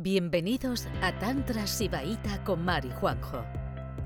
Bienvenidos 0.00 0.86
a 1.02 1.18
Tantra 1.18 1.66
Sibaíta 1.66 2.44
con 2.44 2.64
Mari 2.64 2.88
Juanjo, 3.00 3.44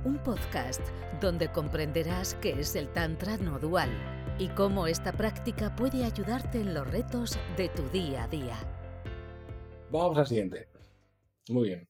un 0.07 0.17
podcast 0.23 0.81
donde 1.21 1.53
comprenderás 1.53 2.35
qué 2.37 2.53
es 2.59 2.75
el 2.77 2.89
Tantra 2.95 3.37
no 3.37 3.59
dual 3.59 3.91
y 4.39 4.49
cómo 4.49 4.87
esta 4.87 5.13
práctica 5.13 5.77
puede 5.77 6.05
ayudarte 6.05 6.61
en 6.63 6.73
los 6.73 6.91
retos 6.91 7.39
de 7.59 7.69
tu 7.69 7.87
día 7.91 8.25
a 8.25 8.29
día. 8.29 8.57
Vamos 9.91 10.17
al 10.17 10.27
siguiente. 10.27 10.69
Muy 11.51 11.69
bien. 11.69 11.87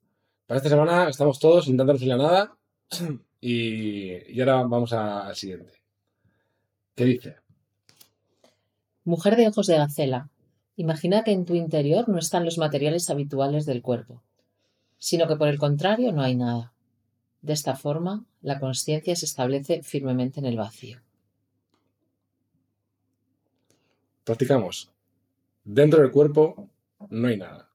Para 0.48 0.58
esta 0.58 0.68
semana 0.70 1.08
estamos 1.08 1.38
todos 1.38 1.68
intentando 1.68 2.04
no 2.04 2.16
nada 2.16 2.56
y, 3.40 4.32
y 4.36 4.40
ahora 4.40 4.64
vamos 4.64 4.92
a- 4.92 5.28
al 5.28 5.36
siguiente. 5.36 5.72
¿Qué 6.96 7.04
dice? 7.04 7.36
Mujer 9.04 9.36
de 9.36 9.46
ojos 9.46 9.68
de 9.68 9.76
gacela, 9.76 10.28
imagina 10.76 11.24
que 11.24 11.32
en 11.32 11.44
tu 11.44 11.54
interior 11.54 12.08
no 12.08 12.18
están 12.18 12.44
los 12.44 12.58
materiales 12.58 13.10
habituales 13.10 13.66
del 13.66 13.82
cuerpo, 13.82 14.22
sino 14.98 15.26
que 15.26 15.36
por 15.36 15.48
el 15.48 15.58
contrario 15.58 16.12
no 16.12 16.22
hay 16.22 16.36
nada. 16.36 16.72
De 17.40 17.52
esta 17.52 17.74
forma, 17.74 18.24
la 18.40 18.60
conciencia 18.60 19.16
se 19.16 19.26
establece 19.26 19.82
firmemente 19.82 20.40
en 20.40 20.46
el 20.46 20.56
vacío. 20.56 21.00
Practicamos. 24.24 24.90
Dentro 25.64 26.00
del 26.00 26.12
cuerpo 26.12 26.68
no 27.10 27.28
hay 27.28 27.36
nada. 27.36 27.71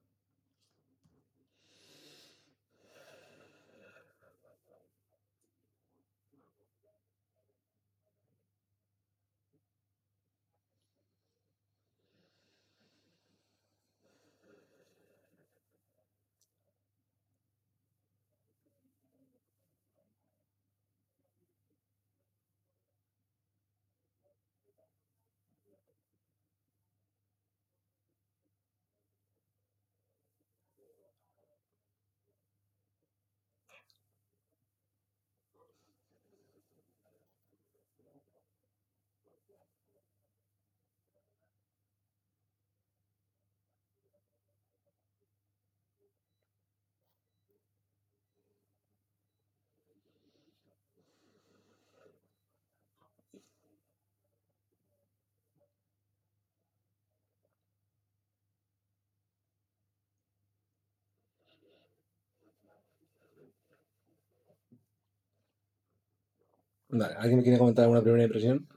Vale, 66.90 67.16
¿Alguien 67.16 67.38
me 67.38 67.44
quiere 67.44 67.58
comentar 67.58 67.84
alguna 67.84 68.02
primera 68.02 68.24
impresión? 68.24 68.68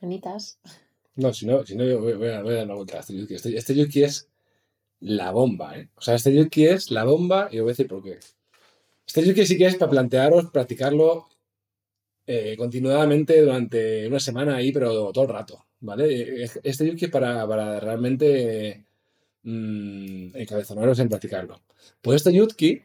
Anitas. 0.00 0.58
No, 1.16 1.32
si 1.32 1.46
no, 1.46 1.64
si 1.64 1.76
no 1.76 1.84
yo 1.84 2.00
voy, 2.00 2.14
voy 2.14 2.28
a, 2.28 2.42
voy 2.42 2.52
a 2.54 2.56
dar 2.58 2.64
una 2.66 2.74
vuelta 2.74 2.98
a 2.98 3.00
este 3.00 3.16
yuki. 3.16 3.34
Este, 3.34 3.56
este 3.56 3.74
yuki 3.74 4.02
es 4.04 4.28
la 5.00 5.30
bomba, 5.32 5.78
¿eh? 5.78 5.90
O 5.96 6.00
sea, 6.00 6.14
este 6.14 6.34
yuki 6.34 6.66
es 6.66 6.90
la 6.90 7.04
bomba 7.04 7.48
y 7.50 7.58
os 7.58 7.62
voy 7.62 7.70
a 7.70 7.72
decir 7.72 7.88
por 7.88 8.02
qué. 8.02 8.18
Este 9.06 9.24
yuki 9.24 9.46
sí 9.46 9.56
que 9.58 9.66
es 9.66 9.76
para 9.76 9.90
plantearos 9.90 10.50
practicarlo 10.50 11.28
eh, 12.26 12.56
continuadamente 12.58 13.40
durante 13.40 14.06
una 14.08 14.20
semana 14.20 14.56
ahí, 14.56 14.72
pero 14.72 15.12
todo 15.12 15.24
el 15.24 15.30
rato, 15.30 15.64
¿vale? 15.86 16.44
Eh, 16.44 16.50
Este 16.62 16.86
yuki 16.86 17.06
es 17.06 17.10
para, 17.10 17.46
para 17.48 17.80
realmente 17.80 18.86
mm, 19.44 20.36
encabezonaros 20.36 20.98
en 21.00 21.08
practicarlo. 21.10 21.62
Pues 22.02 22.16
este 22.18 22.34
yuki, 22.34 22.82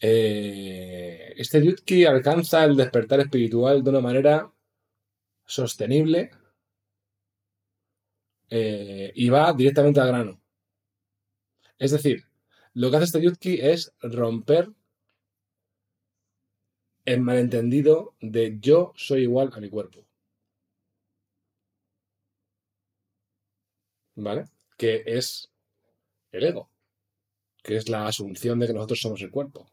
eh, 0.00 1.34
este 1.36 1.62
yuki 1.64 2.04
alcanza 2.04 2.64
el 2.64 2.76
despertar 2.76 3.20
espiritual 3.20 3.82
de 3.82 3.90
una 3.90 4.00
manera 4.00 4.52
sostenible 5.46 6.30
eh, 8.50 9.12
y 9.14 9.28
va 9.28 9.52
directamente 9.52 10.00
al 10.00 10.08
grano. 10.08 10.40
Es 11.78 11.90
decir, 11.90 12.22
lo 12.74 12.90
que 12.90 12.96
hace 12.96 13.06
este 13.06 13.22
Yutki 13.22 13.58
es 13.62 13.94
romper 14.02 14.68
el 17.06 17.22
malentendido 17.22 18.14
de 18.20 18.58
yo 18.60 18.92
soy 18.96 19.22
igual 19.22 19.50
a 19.54 19.60
mi 19.60 19.70
cuerpo. 19.70 20.05
¿Vale? 24.16 24.46
Que 24.76 25.02
es 25.06 25.50
el 26.32 26.44
ego. 26.44 26.68
Que 27.62 27.76
es 27.76 27.88
la 27.88 28.06
asunción 28.06 28.58
de 28.58 28.66
que 28.66 28.72
nosotros 28.72 29.00
somos 29.00 29.22
el 29.22 29.30
cuerpo. 29.30 29.70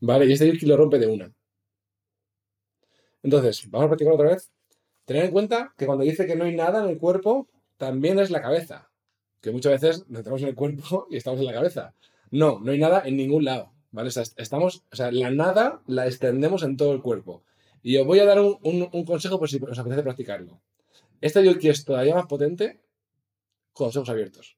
¿Vale? 0.00 0.26
Y 0.26 0.32
este 0.32 0.46
Yutki 0.46 0.66
lo 0.66 0.76
rompe 0.76 0.98
de 0.98 1.06
una. 1.06 1.32
Entonces, 3.22 3.68
vamos 3.70 3.86
a 3.86 3.88
practicar 3.88 4.14
otra 4.14 4.28
vez. 4.30 4.50
Tener 5.04 5.24
en 5.26 5.30
cuenta 5.30 5.74
que 5.76 5.86
cuando 5.86 6.04
dice 6.04 6.26
que 6.26 6.36
no 6.36 6.44
hay 6.44 6.54
nada 6.54 6.82
en 6.84 6.90
el 6.90 6.98
cuerpo, 6.98 7.48
también 7.76 8.18
es 8.18 8.30
la 8.30 8.42
cabeza. 8.42 8.90
Que 9.40 9.50
muchas 9.50 9.80
veces 9.80 9.98
nos 10.08 10.18
centramos 10.18 10.42
en 10.42 10.48
el 10.48 10.54
cuerpo 10.54 11.06
y 11.10 11.16
estamos 11.16 11.40
en 11.40 11.46
la 11.46 11.52
cabeza. 11.52 11.94
No, 12.30 12.60
no 12.60 12.72
hay 12.72 12.78
nada 12.78 13.02
en 13.04 13.16
ningún 13.16 13.44
lado. 13.44 13.72
¿Vale? 13.92 14.08
O 14.08 14.12
sea, 14.12 14.24
estamos, 14.36 14.82
o 14.92 14.96
sea, 14.96 15.10
la 15.10 15.30
nada 15.30 15.80
la 15.86 16.06
extendemos 16.06 16.62
en 16.62 16.76
todo 16.76 16.92
el 16.92 17.00
cuerpo. 17.00 17.42
Y 17.82 17.96
os 17.98 18.06
voy 18.06 18.18
a 18.18 18.24
dar 18.24 18.40
un, 18.40 18.58
un- 18.62 18.88
un 18.92 19.04
consejo 19.04 19.38
por 19.38 19.48
si 19.48 19.58
os 19.62 19.78
apetece 19.78 20.02
practicarlo. 20.02 20.60
Este 21.20 21.42
yoki 21.44 21.68
es 21.68 21.84
todavía 21.84 22.14
más 22.14 22.26
potente 22.26 22.80
con 23.76 23.86
los 23.88 23.96
ojos 23.96 24.08
abiertos. 24.10 24.56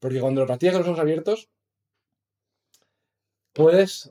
Porque 0.00 0.20
cuando 0.20 0.40
lo 0.40 0.46
practicas 0.46 0.74
con 0.74 0.80
los 0.82 0.88
ojos 0.88 1.00
abiertos, 1.02 1.50
puedes 3.52 4.10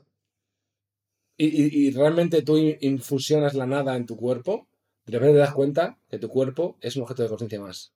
y, 1.38 1.46
y- 1.46 1.86
y 1.86 1.90
realmente 1.92 2.42
tú 2.42 2.56
in- 2.58 2.76
infusionas 2.80 3.54
la 3.54 3.66
nada 3.66 3.96
en 3.96 4.06
tu 4.06 4.16
cuerpo, 4.16 4.68
de 5.06 5.12
repente 5.18 5.34
te 5.34 5.38
das 5.40 5.54
cuenta 5.54 5.98
que 6.10 6.18
tu 6.18 6.28
cuerpo 6.28 6.76
es 6.80 6.96
un 6.96 7.02
objeto 7.04 7.22
de 7.22 7.28
conciencia 7.30 7.60
más. 7.60 7.92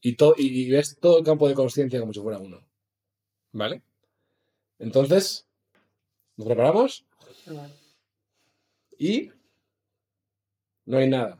Y, 0.00 0.16
to- 0.16 0.34
y 0.36 0.70
ves 0.70 0.98
todo 1.00 1.18
el 1.18 1.24
campo 1.24 1.48
de 1.48 1.54
conciencia 1.54 2.00
como 2.00 2.12
si 2.12 2.20
fuera 2.20 2.38
uno. 2.38 2.66
¿Vale? 3.52 3.82
Entonces, 4.78 5.46
nos 6.36 6.46
preparamos 6.46 7.06
y 8.98 9.30
no 10.86 10.98
hay 10.98 11.08
nada. 11.08 11.38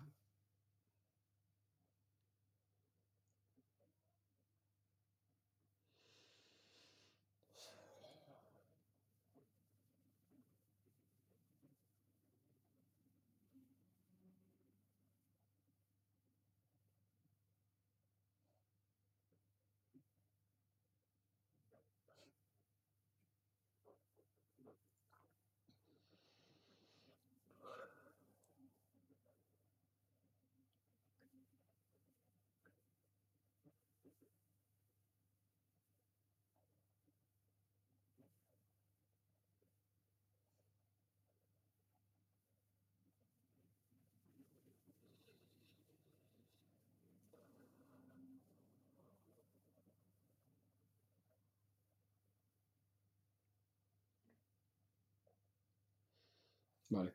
Vale. 56.92 57.12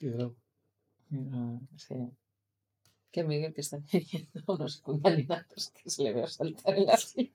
Y 0.00 0.06
de 0.06 0.16
nuevo. 0.16 0.36
No, 1.10 1.60
es 1.76 1.86
que... 1.86 2.08
Miguel 3.24 3.54
que 3.54 3.62
está 3.62 3.78
teniendo 3.90 4.40
unos 4.46 4.80
contaminados 4.82 5.70
que 5.76 5.88
se 5.90 6.02
le 6.04 6.12
veo 6.12 6.26
saltar 6.26 6.76
en 6.76 6.86
la 6.86 6.96
silla. 6.98 7.32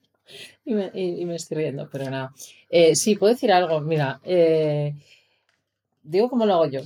Y 0.63 0.73
me, 0.75 0.91
y- 0.93 1.21
y 1.21 1.25
me 1.25 1.35
estoy 1.35 1.57
riendo, 1.57 1.89
pero 1.91 2.05
nada. 2.09 2.33
Eh, 2.69 2.95
sí, 2.95 3.15
puedo 3.15 3.33
decir 3.33 3.51
algo. 3.51 3.81
Mira, 3.81 4.21
eh, 4.23 4.95
digo 6.03 6.29
cómo 6.29 6.45
lo 6.45 6.53
hago 6.53 6.67
yo. 6.67 6.81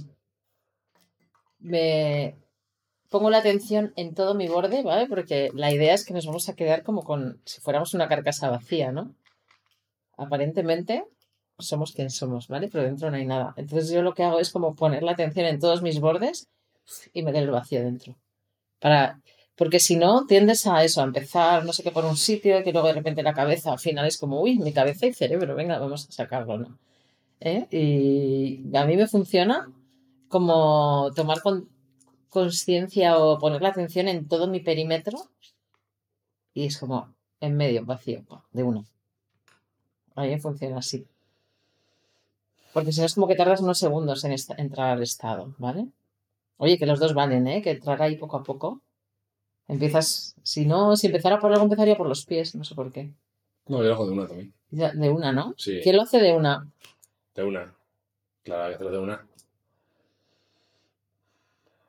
Me 1.60 2.36
pongo 3.10 3.30
la 3.30 3.39
atención 3.39 3.94
en 3.98 4.13
todo 4.16 4.36
mi 4.36 4.48
borde, 4.48 4.83
¿vale? 4.83 5.07
Porque 5.07 5.51
la 5.54 5.72
idea 5.74 5.94
es 5.94 6.06
que 6.06 6.13
nos 6.13 6.25
vamos 6.27 6.50
a 6.50 6.56
quedar 6.56 6.83
como 6.83 7.04
con 7.04 7.42
si 7.45 7.62
fuéramos 7.62 7.94
una 7.94 8.07
carcasa 8.10 8.50
vacía, 8.50 8.92
¿no? 8.92 9.16
Aparentemente 10.18 11.06
somos 11.60 11.94
quien 11.94 12.10
somos, 12.10 12.48
¿vale? 12.48 12.69
Pero 12.69 12.84
dentro 12.84 13.10
no 13.10 13.18
hay 13.18 13.25
nada. 13.25 13.54
Entonces 13.57 13.90
yo 13.90 14.02
lo 14.02 14.13
que 14.13 14.24
hago 14.24 14.40
es 14.40 14.52
como 14.52 14.75
poner 14.75 15.04
la 15.04 15.13
atención 15.13 15.46
en 15.46 15.60
todos 15.60 15.81
mis 15.81 16.00
bordes 16.00 16.48
y 17.13 17.24
meter 17.24 17.44
el 17.44 17.52
vacío 17.52 17.81
dentro. 17.81 18.16
Para 18.80 19.19
porque 19.56 19.80
si 19.80 19.96
no, 19.96 20.25
tiendes 20.25 20.68
a 20.68 20.84
eso, 20.84 21.02
a 21.02 21.06
empezar, 21.06 21.66
no 21.66 21.72
sé 21.72 21.81
qué, 21.81 21.92
por 21.92 22.06
un 22.06 22.18
sitio, 22.18 22.62
que 22.63 22.74
luego 22.74 22.90
de 22.90 22.96
repente 22.96 23.24
la 23.24 23.34
cabeza 23.34 23.72
al 23.72 23.80
final 23.80 24.06
es 24.06 24.18
como, 24.18 24.42
uy, 24.42 24.60
mi 24.60 24.74
cabeza 24.74 25.06
y 25.06 25.13
cerebro, 25.13 25.56
venga, 25.56 25.80
vamos 25.80 26.07
a 26.10 26.12
sacarlo, 26.12 26.57
¿no? 26.57 26.78
¿Eh? 27.40 27.68
Y 27.72 28.75
a 28.75 28.86
mí 28.86 28.98
me 28.98 29.08
funciona 29.08 29.72
como 30.28 31.12
tomar 31.16 31.38
conciencia 32.30 33.18
o 33.18 33.40
poner 33.40 33.62
la 33.62 33.69
atención 33.69 34.10
en 34.10 34.28
todo 34.28 34.48
mi 34.48 34.60
perímetro 34.60 35.18
y 36.54 36.66
es 36.66 36.78
como 36.78 37.13
en 37.40 37.56
medio, 37.56 37.86
vacío, 37.86 38.25
de 38.51 38.63
uno. 38.63 38.86
A 40.16 40.24
mí 40.24 40.30
me 40.30 40.40
funciona 40.40 40.80
así. 40.80 41.06
Porque 42.75 42.92
si 42.92 43.00
no 43.00 43.06
es 43.06 43.13
como 43.13 43.30
que 43.30 43.36
tardas 43.36 43.62
unos 43.62 43.77
segundos 43.77 44.25
en 44.25 44.36
entrar 44.57 44.89
al 44.89 45.01
estado, 45.01 45.56
¿vale? 45.60 45.88
Oye, 46.57 46.77
que 46.77 46.86
los 46.86 47.00
dos 47.00 47.13
valen, 47.13 47.48
¿eh? 47.48 47.62
Que 47.62 47.72
entrar 47.72 48.01
ahí 48.01 48.18
poco 48.18 48.36
a 48.36 48.44
poco. 48.44 48.81
Empiezas, 49.69 50.36
si 50.44 50.66
no, 50.66 50.98
si 50.98 51.07
empezara 51.07 51.39
por 51.39 51.54
algo, 51.54 51.63
empezaría 51.63 51.95
por 51.95 52.10
los 52.10 52.25
pies, 52.25 52.54
no 52.54 52.66
sé 52.66 52.75
por 52.75 52.92
qué. 52.92 53.13
No, 53.68 53.77
yo 53.77 53.86
lo 53.86 53.94
hago 53.94 54.07
de 54.07 54.12
una 54.12 54.27
también. 54.27 54.54
de 54.72 55.10
una, 55.10 55.31
¿no? 55.31 55.56
Sí. 55.57 55.80
¿Quién 55.81 55.95
lo 55.95 56.01
hace 56.01 56.19
de 56.19 56.33
una? 56.33 56.69
De 57.33 57.45
una. 57.45 57.74
Claro, 58.44 58.68
que 58.68 58.75
hacerlo 58.75 58.92
de 58.92 59.00
una. 59.00 59.25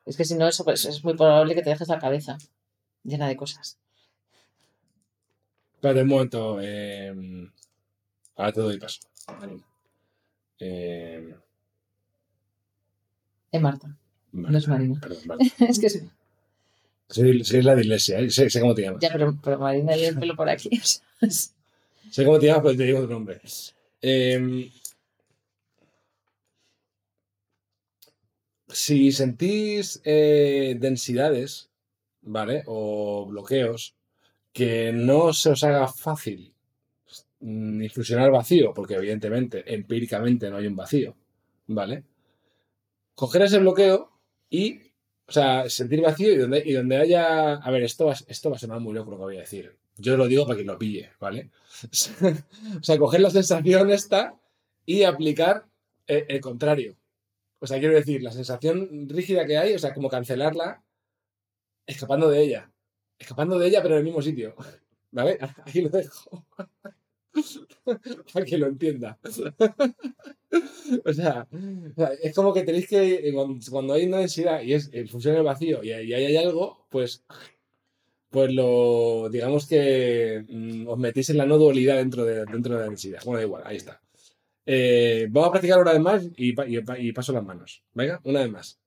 Es 0.04 0.16
que 0.16 0.24
si 0.24 0.36
no, 0.36 0.46
eso 0.46 0.62
pues, 0.62 0.84
es 0.84 1.02
muy 1.02 1.16
probable 1.16 1.56
que 1.56 1.62
te 1.62 1.70
dejes 1.70 1.88
la 1.88 1.98
cabeza 1.98 2.38
llena 3.02 3.26
de 3.26 3.36
cosas. 3.36 3.76
Espérate 5.74 6.02
un 6.02 6.08
momento. 6.08 6.58
Eh... 6.60 7.12
Ahora 8.36 8.52
te 8.52 8.60
doy 8.60 8.78
paso. 8.78 9.00
Eh... 10.58 11.34
Es 13.52 13.60
Marta. 13.60 13.96
no 14.32 14.58
es 14.58 14.68
Marina. 14.68 14.98
Perdón, 15.00 15.38
es 15.58 15.78
que 15.78 15.90
sí. 15.90 16.00
Soy, 17.08 17.62
la 17.62 17.76
de 17.76 17.82
iglesia, 17.82 18.18
¿eh? 18.18 18.30
sé, 18.30 18.48
cómo 18.60 18.74
te 18.74 18.82
llamas. 18.82 19.00
Ya, 19.00 19.10
pero, 19.12 19.38
pero 19.42 19.58
Marina 19.58 19.96
y 19.96 20.04
el 20.04 20.18
pelo 20.18 20.34
por 20.34 20.48
aquí. 20.48 20.70
sé 22.10 22.24
cómo 22.24 22.38
te 22.38 22.46
llamas, 22.46 22.62
pero 22.64 22.76
te 22.76 22.84
digo 22.84 23.02
tu 23.02 23.08
nombre. 23.08 23.40
Eh, 24.02 24.70
si 28.68 29.12
sentís 29.12 30.00
eh, 30.04 30.76
densidades, 30.78 31.70
¿vale? 32.22 32.62
O 32.66 33.26
bloqueos 33.26 33.94
que 34.52 34.92
no 34.92 35.32
se 35.32 35.50
os 35.50 35.64
haga 35.64 35.88
fácil 35.88 36.55
ni 37.46 37.88
fusionar 37.88 38.32
vacío, 38.32 38.74
porque 38.74 38.94
evidentemente, 38.94 39.62
empíricamente 39.72 40.50
no 40.50 40.56
hay 40.56 40.66
un 40.66 40.74
vacío, 40.74 41.16
¿vale? 41.68 42.02
Coger 43.14 43.42
ese 43.42 43.60
bloqueo 43.60 44.10
y, 44.50 44.80
o 45.28 45.32
sea, 45.32 45.70
sentir 45.70 46.00
vacío 46.00 46.32
y 46.32 46.36
donde, 46.38 46.62
y 46.66 46.72
donde 46.72 46.96
haya... 46.96 47.54
A 47.54 47.70
ver, 47.70 47.84
esto 47.84 48.06
va, 48.06 48.14
esto 48.26 48.50
va 48.50 48.56
a 48.56 48.58
sonar 48.58 48.80
muy 48.80 48.94
loco 48.94 49.12
lo 49.12 49.18
que 49.18 49.22
voy 49.22 49.36
a 49.36 49.40
decir. 49.40 49.76
Yo 49.96 50.16
lo 50.16 50.26
digo 50.26 50.44
para 50.44 50.58
que 50.58 50.64
lo 50.64 50.76
pille, 50.76 51.12
¿vale? 51.20 51.52
o 52.80 52.82
sea, 52.82 52.98
coger 52.98 53.20
la 53.20 53.30
sensación 53.30 53.90
esta 53.90 54.34
y 54.84 55.04
aplicar 55.04 55.66
eh, 56.08 56.26
el 56.28 56.40
contrario. 56.40 56.96
O 57.60 57.66
sea, 57.68 57.78
quiero 57.78 57.94
decir, 57.94 58.24
la 58.24 58.32
sensación 58.32 59.08
rígida 59.08 59.46
que 59.46 59.56
hay, 59.56 59.72
o 59.72 59.78
sea, 59.78 59.94
como 59.94 60.08
cancelarla, 60.08 60.82
escapando 61.86 62.28
de 62.28 62.42
ella. 62.42 62.72
Escapando 63.20 63.56
de 63.56 63.68
ella, 63.68 63.82
pero 63.82 63.94
en 63.94 63.98
el 63.98 64.04
mismo 64.04 64.20
sitio. 64.20 64.56
¿Vale? 65.12 65.38
Aquí 65.64 65.80
lo 65.80 65.90
dejo. 65.90 66.44
Para 68.32 68.44
que 68.44 68.58
lo 68.58 68.66
entienda. 68.66 69.18
o, 71.04 71.12
sea, 71.12 71.46
es 72.22 72.34
como 72.34 72.52
que 72.52 72.62
tenéis 72.62 72.88
que, 72.88 73.32
cuando 73.70 73.94
hay 73.94 74.06
una 74.06 74.18
densidad 74.18 74.62
y 74.62 74.74
es 74.74 74.90
en 74.92 75.08
función 75.08 75.44
vacío 75.44 75.82
y 75.82 75.92
ahí 75.92 76.12
hay 76.12 76.36
algo, 76.36 76.86
pues, 76.90 77.24
pues 78.30 78.52
lo, 78.52 79.28
digamos 79.30 79.66
que 79.66 80.44
mm, 80.48 80.88
os 80.88 80.98
metís 80.98 81.30
en 81.30 81.38
la 81.38 81.46
no 81.46 81.58
dualidad 81.58 81.96
dentro 81.96 82.24
de, 82.24 82.44
dentro 82.44 82.74
de 82.74 82.80
la 82.80 82.88
densidad. 82.88 83.20
Bueno, 83.24 83.38
da 83.38 83.44
igual, 83.44 83.62
ahí 83.66 83.76
está. 83.76 84.00
Eh, 84.64 85.28
vamos 85.30 85.48
a 85.48 85.52
practicar 85.52 85.80
una 85.80 85.92
vez 85.92 86.00
más 86.00 86.28
y, 86.36 87.12
paso 87.12 87.32
las 87.32 87.44
manos. 87.44 87.84
Venga, 87.94 88.20
una 88.24 88.40
vez 88.40 88.50
más. 88.50 88.80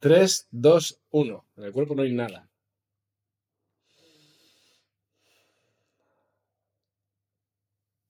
Tres, 0.00 0.46
dos, 0.50 1.00
uno. 1.10 1.44
En 1.56 1.64
el 1.64 1.72
cuerpo 1.72 1.94
no 1.94 2.02
hay 2.02 2.12
nada. 2.12 2.48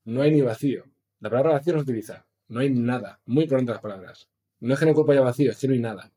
No 0.05 0.23
hay 0.23 0.33
ni 0.33 0.43
vacío. 0.43 0.85
La 1.21 1.31
palabra 1.31 1.53
vacío 1.53 1.75
no 1.75 1.81
se 1.81 1.85
utiliza. 1.85 2.27
No 2.49 2.61
hay 2.61 2.71
nada. 2.71 3.21
Muy 3.27 3.45
importante 3.45 3.73
las 3.73 3.81
palabras. 3.81 4.29
No 4.61 4.75
es 4.75 4.79
que 4.79 4.85
en 4.85 4.89
el 4.91 4.95
cuerpo 4.95 5.13
haya 5.13 5.21
vacío, 5.23 5.51
es 5.51 5.59
que 5.59 5.69
no 5.69 5.75
hay 5.75 5.81
nada. 5.81 6.13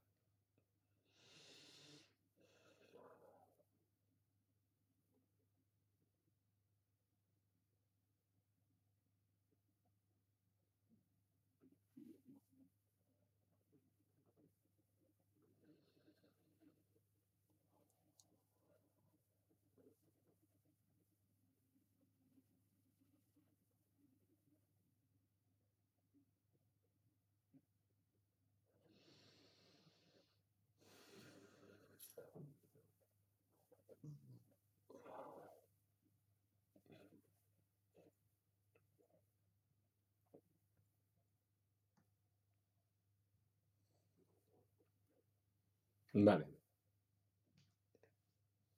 Vale. 46.13 46.45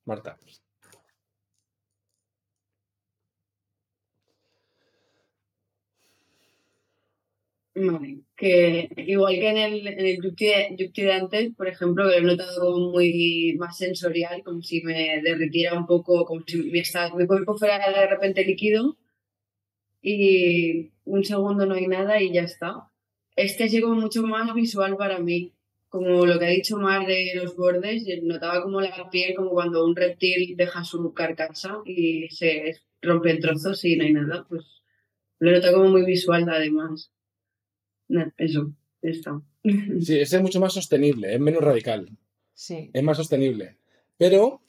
Marta. 0.06 0.38
Vale, 7.75 8.22
que 8.36 8.90
igual 8.98 9.34
que 9.36 9.50
en 9.50 9.58
el, 9.58 9.88
en 9.88 10.06
el 10.06 10.18
de, 10.22 11.12
antes, 11.12 11.54
por 11.56 11.68
ejemplo, 11.68 12.04
que 12.10 12.20
lo 12.22 12.30
he 12.30 12.36
notado 12.36 12.62
como 12.72 12.92
muy 12.92 13.56
más 13.60 13.78
sensorial, 13.78 14.44
como 14.44 14.62
si 14.62 14.82
me 14.84 15.22
derritiera 15.24 15.78
un 15.78 15.86
poco, 15.88 16.24
como 16.25 16.42
si 16.46 16.58
mi, 16.58 16.82
mi 17.18 17.28
cuerpo 17.28 17.58
fuera 17.58 17.80
de 17.92 18.08
repente 18.08 18.46
líquido 18.46 18.96
y 20.04 20.92
un 21.06 21.24
segundo 21.24 21.66
no 21.66 21.75
hay 21.75 21.88
nada 21.88 22.22
y 22.22 22.32
ya 22.32 22.42
está. 22.44 22.90
Este 23.36 23.63
ha 23.63 23.68
sido 23.70 23.90
mucho 23.96 24.22
más 24.24 24.54
visual 24.54 24.96
para 24.98 25.18
mí, 25.20 25.54
como 25.94 26.26
lo 26.26 26.40
que 26.40 26.46
ha 26.46 26.50
dicho 26.50 26.80
Mar 26.80 27.06
de 27.06 27.34
los 27.36 27.56
bordes, 27.56 28.04
notaba 28.24 28.64
como 28.64 28.82
la 28.82 29.12
piel, 29.12 29.36
como 29.36 29.52
cuando 29.52 29.86
un 29.86 29.96
reptil 29.96 30.58
deja 30.58 30.84
su 30.84 31.14
carcasa 31.14 31.84
y 31.86 32.28
se 32.30 32.78
rompe 33.00 33.30
en 33.30 33.40
trozos 33.40 33.86
y 33.86 33.96
no 33.96 34.04
hay 34.04 34.12
nada, 34.12 34.44
pues 34.50 34.82
lo 35.38 35.52
he 35.52 35.54
notado 35.54 35.78
como 35.78 35.90
muy 35.92 36.04
visual 36.04 36.50
además. 36.50 37.12
Eso, 38.38 38.74
esto. 39.04 39.44
Sí, 40.02 40.20
ese 40.20 40.38
es 40.38 40.42
mucho 40.42 40.60
más 40.60 40.74
sostenible, 40.74 41.32
es 41.32 41.40
menos 41.40 41.64
radical. 41.64 42.10
Sí. 42.56 42.90
Es 42.92 43.04
más 43.04 43.18
sostenible. 43.18 43.78
Pero, 44.18 44.64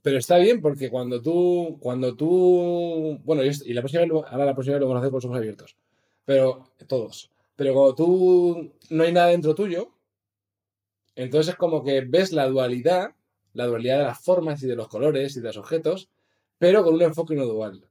pero 0.00 0.16
está 0.16 0.38
bien 0.38 0.62
porque 0.62 0.88
cuando 0.88 1.20
tú, 1.20 1.76
cuando 1.78 2.16
tú, 2.16 3.20
bueno, 3.22 3.42
y 3.44 3.74
la 3.74 3.82
próxima 3.82 4.04
ahora 4.04 4.46
la 4.46 4.54
próxima 4.54 4.78
lo 4.78 4.88
vamos 4.88 4.96
a 4.96 5.00
hacer 5.00 5.10
con 5.10 5.18
los 5.18 5.24
ojos 5.26 5.36
abiertos. 5.36 5.76
Pero, 6.24 6.70
todos. 6.88 7.30
Pero 7.54 7.74
cuando 7.74 7.94
tú 7.94 8.72
no 8.88 9.02
hay 9.02 9.12
nada 9.12 9.26
dentro 9.26 9.54
tuyo, 9.54 9.90
entonces 11.16 11.54
es 11.54 11.58
como 11.58 11.82
que 11.84 12.00
ves 12.02 12.32
la 12.32 12.46
dualidad, 12.48 13.14
la 13.52 13.66
dualidad 13.66 13.98
de 13.98 14.04
las 14.04 14.20
formas 14.20 14.62
y 14.62 14.66
de 14.66 14.76
los 14.76 14.88
colores 14.88 15.36
y 15.36 15.40
de 15.40 15.46
los 15.46 15.56
objetos, 15.56 16.10
pero 16.58 16.82
con 16.84 16.94
un 16.94 17.02
enfoque 17.02 17.34
no 17.34 17.44
dual. 17.46 17.84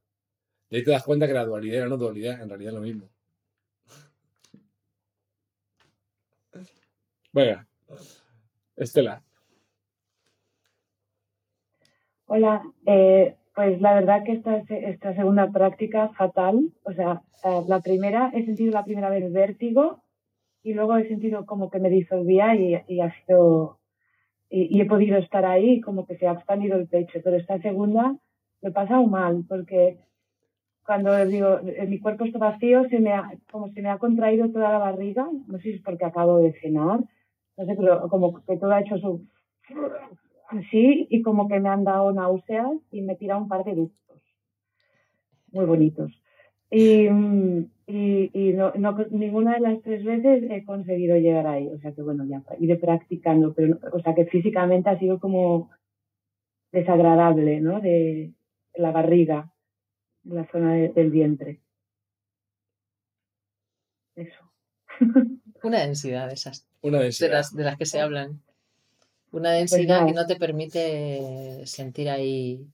Y 0.70 0.76
ahí 0.76 0.84
te 0.84 0.90
das 0.90 1.04
cuenta 1.04 1.26
que 1.26 1.34
la 1.34 1.44
dualidad 1.44 1.78
era 1.78 1.88
no 1.88 1.96
dualidad, 1.96 2.40
en 2.42 2.48
realidad 2.48 2.70
es 2.70 2.74
lo 2.74 2.80
mismo. 2.80 3.08
Venga, 7.32 7.66
Estela. 8.76 9.22
Hola, 12.26 12.62
eh, 12.86 13.36
Pues 13.54 13.80
la 13.80 13.94
verdad 13.94 14.24
que 14.24 14.32
esta, 14.32 14.56
esta 14.58 15.14
segunda 15.14 15.50
práctica 15.50 16.08
fatal, 16.10 16.72
o 16.82 16.92
sea, 16.92 17.22
eh, 17.44 17.62
la 17.68 17.80
primera, 17.80 18.30
he 18.34 18.44
sentido 18.44 18.72
la 18.72 18.84
primera 18.84 19.08
vez 19.10 19.32
vértigo 19.32 20.03
y 20.64 20.72
luego 20.72 20.96
he 20.96 21.06
sentido 21.06 21.44
como 21.46 21.70
que 21.70 21.78
me 21.78 21.90
disolvía 21.90 22.54
y, 22.56 22.74
y 22.88 23.00
ha 23.00 23.14
sido, 23.20 23.78
y, 24.48 24.80
he 24.80 24.86
podido 24.86 25.18
estar 25.18 25.44
ahí 25.44 25.80
como 25.80 26.06
que 26.06 26.16
se 26.16 26.26
ha 26.26 26.32
expandido 26.32 26.76
el 26.76 26.88
pecho, 26.88 27.20
pero 27.22 27.36
esta 27.36 27.60
segunda 27.60 28.16
me 28.62 28.70
pasa 28.70 28.88
pasado 28.88 29.06
mal 29.06 29.44
porque 29.46 29.98
cuando 30.84 31.24
digo, 31.26 31.60
mi 31.86 31.98
cuerpo 32.00 32.24
está 32.24 32.38
vacío, 32.38 32.88
se 32.88 32.98
me 32.98 33.12
ha, 33.12 33.30
como 33.52 33.68
se 33.72 33.82
me 33.82 33.90
ha 33.90 33.98
contraído 33.98 34.50
toda 34.50 34.72
la 34.72 34.78
barriga, 34.78 35.28
no 35.46 35.58
sé 35.58 35.64
si 35.64 35.70
es 35.74 35.82
porque 35.82 36.06
acabo 36.06 36.38
de 36.38 36.52
cenar, 36.60 37.00
no 37.56 37.64
sé, 37.66 37.74
pero 37.76 38.08
como 38.08 38.42
que 38.44 38.56
todo 38.56 38.72
ha 38.72 38.80
hecho 38.80 38.98
su 38.98 39.26
así 40.48 41.06
y 41.10 41.22
como 41.22 41.48
que 41.48 41.60
me 41.60 41.68
han 41.68 41.84
dado 41.84 42.12
náuseas 42.12 42.72
y 42.90 43.02
me 43.02 43.16
tira 43.16 43.36
un 43.36 43.48
par 43.48 43.64
de 43.64 43.74
ductos 43.74 44.22
muy 45.52 45.66
bonitos. 45.66 46.10
Y, 46.70 47.08
y, 47.86 48.30
y 48.32 48.52
no, 48.52 48.72
no, 48.74 48.96
ninguna 49.10 49.54
de 49.54 49.60
las 49.60 49.82
tres 49.82 50.04
veces 50.04 50.44
he 50.50 50.64
conseguido 50.64 51.16
llegar 51.16 51.46
ahí. 51.46 51.68
O 51.68 51.78
sea 51.78 51.92
que 51.92 52.02
bueno, 52.02 52.24
ya 52.26 52.42
iré 52.60 52.76
practicando, 52.76 53.52
pero 53.54 53.78
o 53.92 54.00
sea 54.00 54.14
que 54.14 54.26
físicamente 54.26 54.88
ha 54.90 54.98
sido 54.98 55.18
como 55.20 55.70
desagradable, 56.72 57.60
¿no? 57.60 57.80
De, 57.80 58.32
la 58.76 58.90
barriga, 58.90 59.52
en 60.24 60.34
la 60.34 60.46
zona 60.46 60.74
del 60.74 61.10
vientre. 61.10 61.60
Eso. 64.16 64.52
Una 65.62 65.80
densidad 65.80 66.28
de 66.28 66.34
esas. 66.34 66.66
Una 66.82 67.00
densidad. 67.00 67.28
De 67.28 67.34
las, 67.34 67.54
de 67.54 67.64
las 67.64 67.76
que 67.76 67.86
se 67.86 68.00
hablan. 68.00 68.42
Una 69.32 69.50
pues 69.50 69.70
densidad 69.70 70.06
que 70.06 70.12
no 70.12 70.26
te 70.26 70.36
permite 70.36 71.66
sentir 71.66 72.08
ahí 72.08 72.68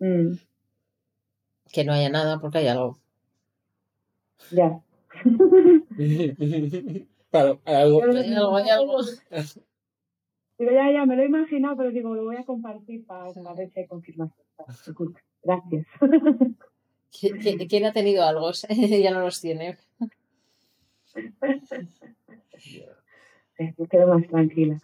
mm. 0.00 0.32
que 1.72 1.84
no 1.84 1.92
haya 1.92 2.08
nada 2.08 2.40
porque 2.40 2.58
hay 2.58 2.68
algo. 2.68 2.98
Ya. 4.50 4.82
claro, 7.30 7.60
hay 7.64 7.74
algo. 7.74 8.02
Hay 8.02 8.34
algo, 8.34 8.56
hay 8.56 8.70
algo. 8.70 8.98
Digo, 10.58 10.70
ya, 10.70 10.92
ya, 10.92 11.06
me 11.06 11.16
lo 11.16 11.22
he 11.22 11.26
imaginado, 11.26 11.76
pero 11.76 11.90
digo, 11.90 12.14
lo 12.14 12.24
voy 12.24 12.36
a 12.36 12.44
compartir 12.44 13.04
para, 13.06 13.32
ver 13.54 13.70
si 13.70 13.80
hay 13.80 13.86
confirmación. 13.86 14.46
Gracias. 15.42 15.86
¿Quién, 17.68 17.84
ha 17.84 17.92
tenido 17.92 18.24
algo? 18.24 18.50
ya 19.02 19.10
no 19.10 19.20
los 19.20 19.40
tiene. 19.40 19.76
me 23.58 23.88
quedo 23.88 24.08
más 24.08 24.26
tranquila. 24.28 24.80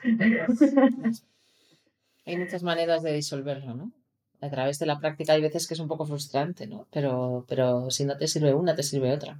Hay 2.26 2.36
muchas 2.36 2.62
maneras 2.62 3.02
de 3.02 3.14
disolverlo, 3.14 3.74
¿no? 3.74 3.90
A 4.42 4.48
través 4.48 4.78
de 4.78 4.86
la 4.86 4.98
práctica 4.98 5.34
hay 5.34 5.42
veces 5.42 5.66
que 5.66 5.74
es 5.74 5.80
un 5.80 5.88
poco 5.88 6.06
frustrante, 6.06 6.66
¿no? 6.66 6.86
Pero, 6.90 7.44
pero 7.48 7.90
si 7.90 8.04
no 8.04 8.16
te 8.16 8.26
sirve 8.26 8.54
una, 8.54 8.74
te 8.74 8.82
sirve 8.82 9.12
otra. 9.12 9.38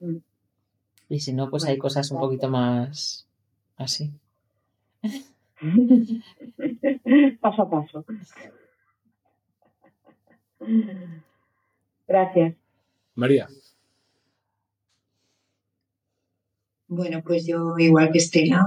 Mm. 0.00 0.18
Y 1.08 1.20
si 1.20 1.32
no, 1.32 1.50
pues 1.50 1.64
hay 1.64 1.78
cosas 1.78 2.10
un 2.10 2.20
poquito 2.20 2.48
más 2.48 3.26
así. 3.76 4.12
paso 7.40 7.62
a 7.62 7.70
paso. 7.70 8.04
Gracias. 12.06 12.54
María. 13.14 13.48
Bueno, 16.88 17.22
pues 17.24 17.46
yo, 17.46 17.76
igual 17.78 18.12
que 18.12 18.18
Estela, 18.18 18.64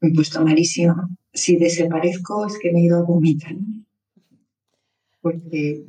me 0.00 0.08
he 0.08 0.12
puesto 0.12 0.44
malísima. 0.44 1.08
Si 1.32 1.56
desaparezco 1.56 2.46
es 2.46 2.58
que 2.58 2.72
me 2.72 2.80
he 2.80 2.84
ido 2.84 2.98
a 2.98 3.02
vomitar. 3.02 3.56
Porque 5.20 5.86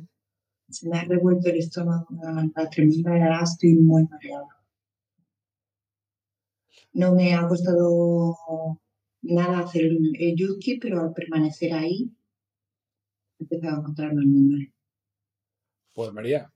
se 0.68 0.88
me 0.88 0.98
ha 0.98 1.04
revuelto 1.04 1.48
el 1.48 1.58
estómago, 1.58 2.06
una 2.10 2.70
tremenda 2.70 3.16
y 3.16 3.20
ahora 3.20 3.42
estoy 3.42 3.74
muy 3.74 4.04
mareada. 4.04 4.48
No 6.92 7.14
me 7.14 7.34
ha 7.34 7.46
costado 7.46 8.36
nada 9.22 9.60
hacer 9.60 9.84
el, 9.84 10.12
el 10.18 10.78
pero 10.80 11.00
al 11.00 11.12
permanecer 11.12 11.72
ahí 11.72 12.10
he 13.38 13.42
empezado 13.44 13.76
a 13.76 13.80
encontrarme 13.80 14.26
muy 14.26 14.42
mal. 14.42 14.72
Pues 15.92 16.12
María, 16.12 16.52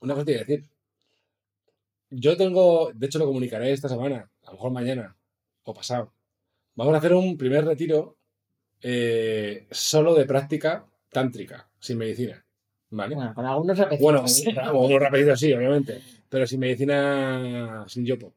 una 0.00 0.14
cosa 0.14 0.26
te 0.26 0.32
decir. 0.38 0.64
Yo 2.10 2.36
tengo, 2.36 2.92
de 2.92 3.06
hecho 3.06 3.18
lo 3.18 3.26
comunicaré 3.26 3.72
esta 3.72 3.88
semana, 3.88 4.30
a 4.42 4.46
lo 4.46 4.52
mejor 4.52 4.72
mañana 4.72 5.16
o 5.62 5.72
pasado. 5.72 6.12
Vamos 6.74 6.94
a 6.94 6.98
hacer 6.98 7.14
un 7.14 7.36
primer 7.36 7.64
retiro 7.64 8.16
eh, 8.80 9.66
solo 9.70 10.14
de 10.14 10.24
práctica 10.24 10.86
tántrica, 11.10 11.68
sin 11.78 11.98
medicina. 11.98 12.44
¿Vale? 12.90 13.14
Bueno, 13.14 13.34
con 13.34 13.46
algunos 13.46 13.78
repetidos. 13.78 14.02
Bueno, 14.02 14.24
algunos 14.62 15.00
repetidos 15.00 15.40
sí, 15.40 15.52
obviamente, 15.52 16.00
pero 16.28 16.46
sin 16.46 16.60
medicina, 16.60 17.84
sin 17.88 18.04
yopo. 18.04 18.32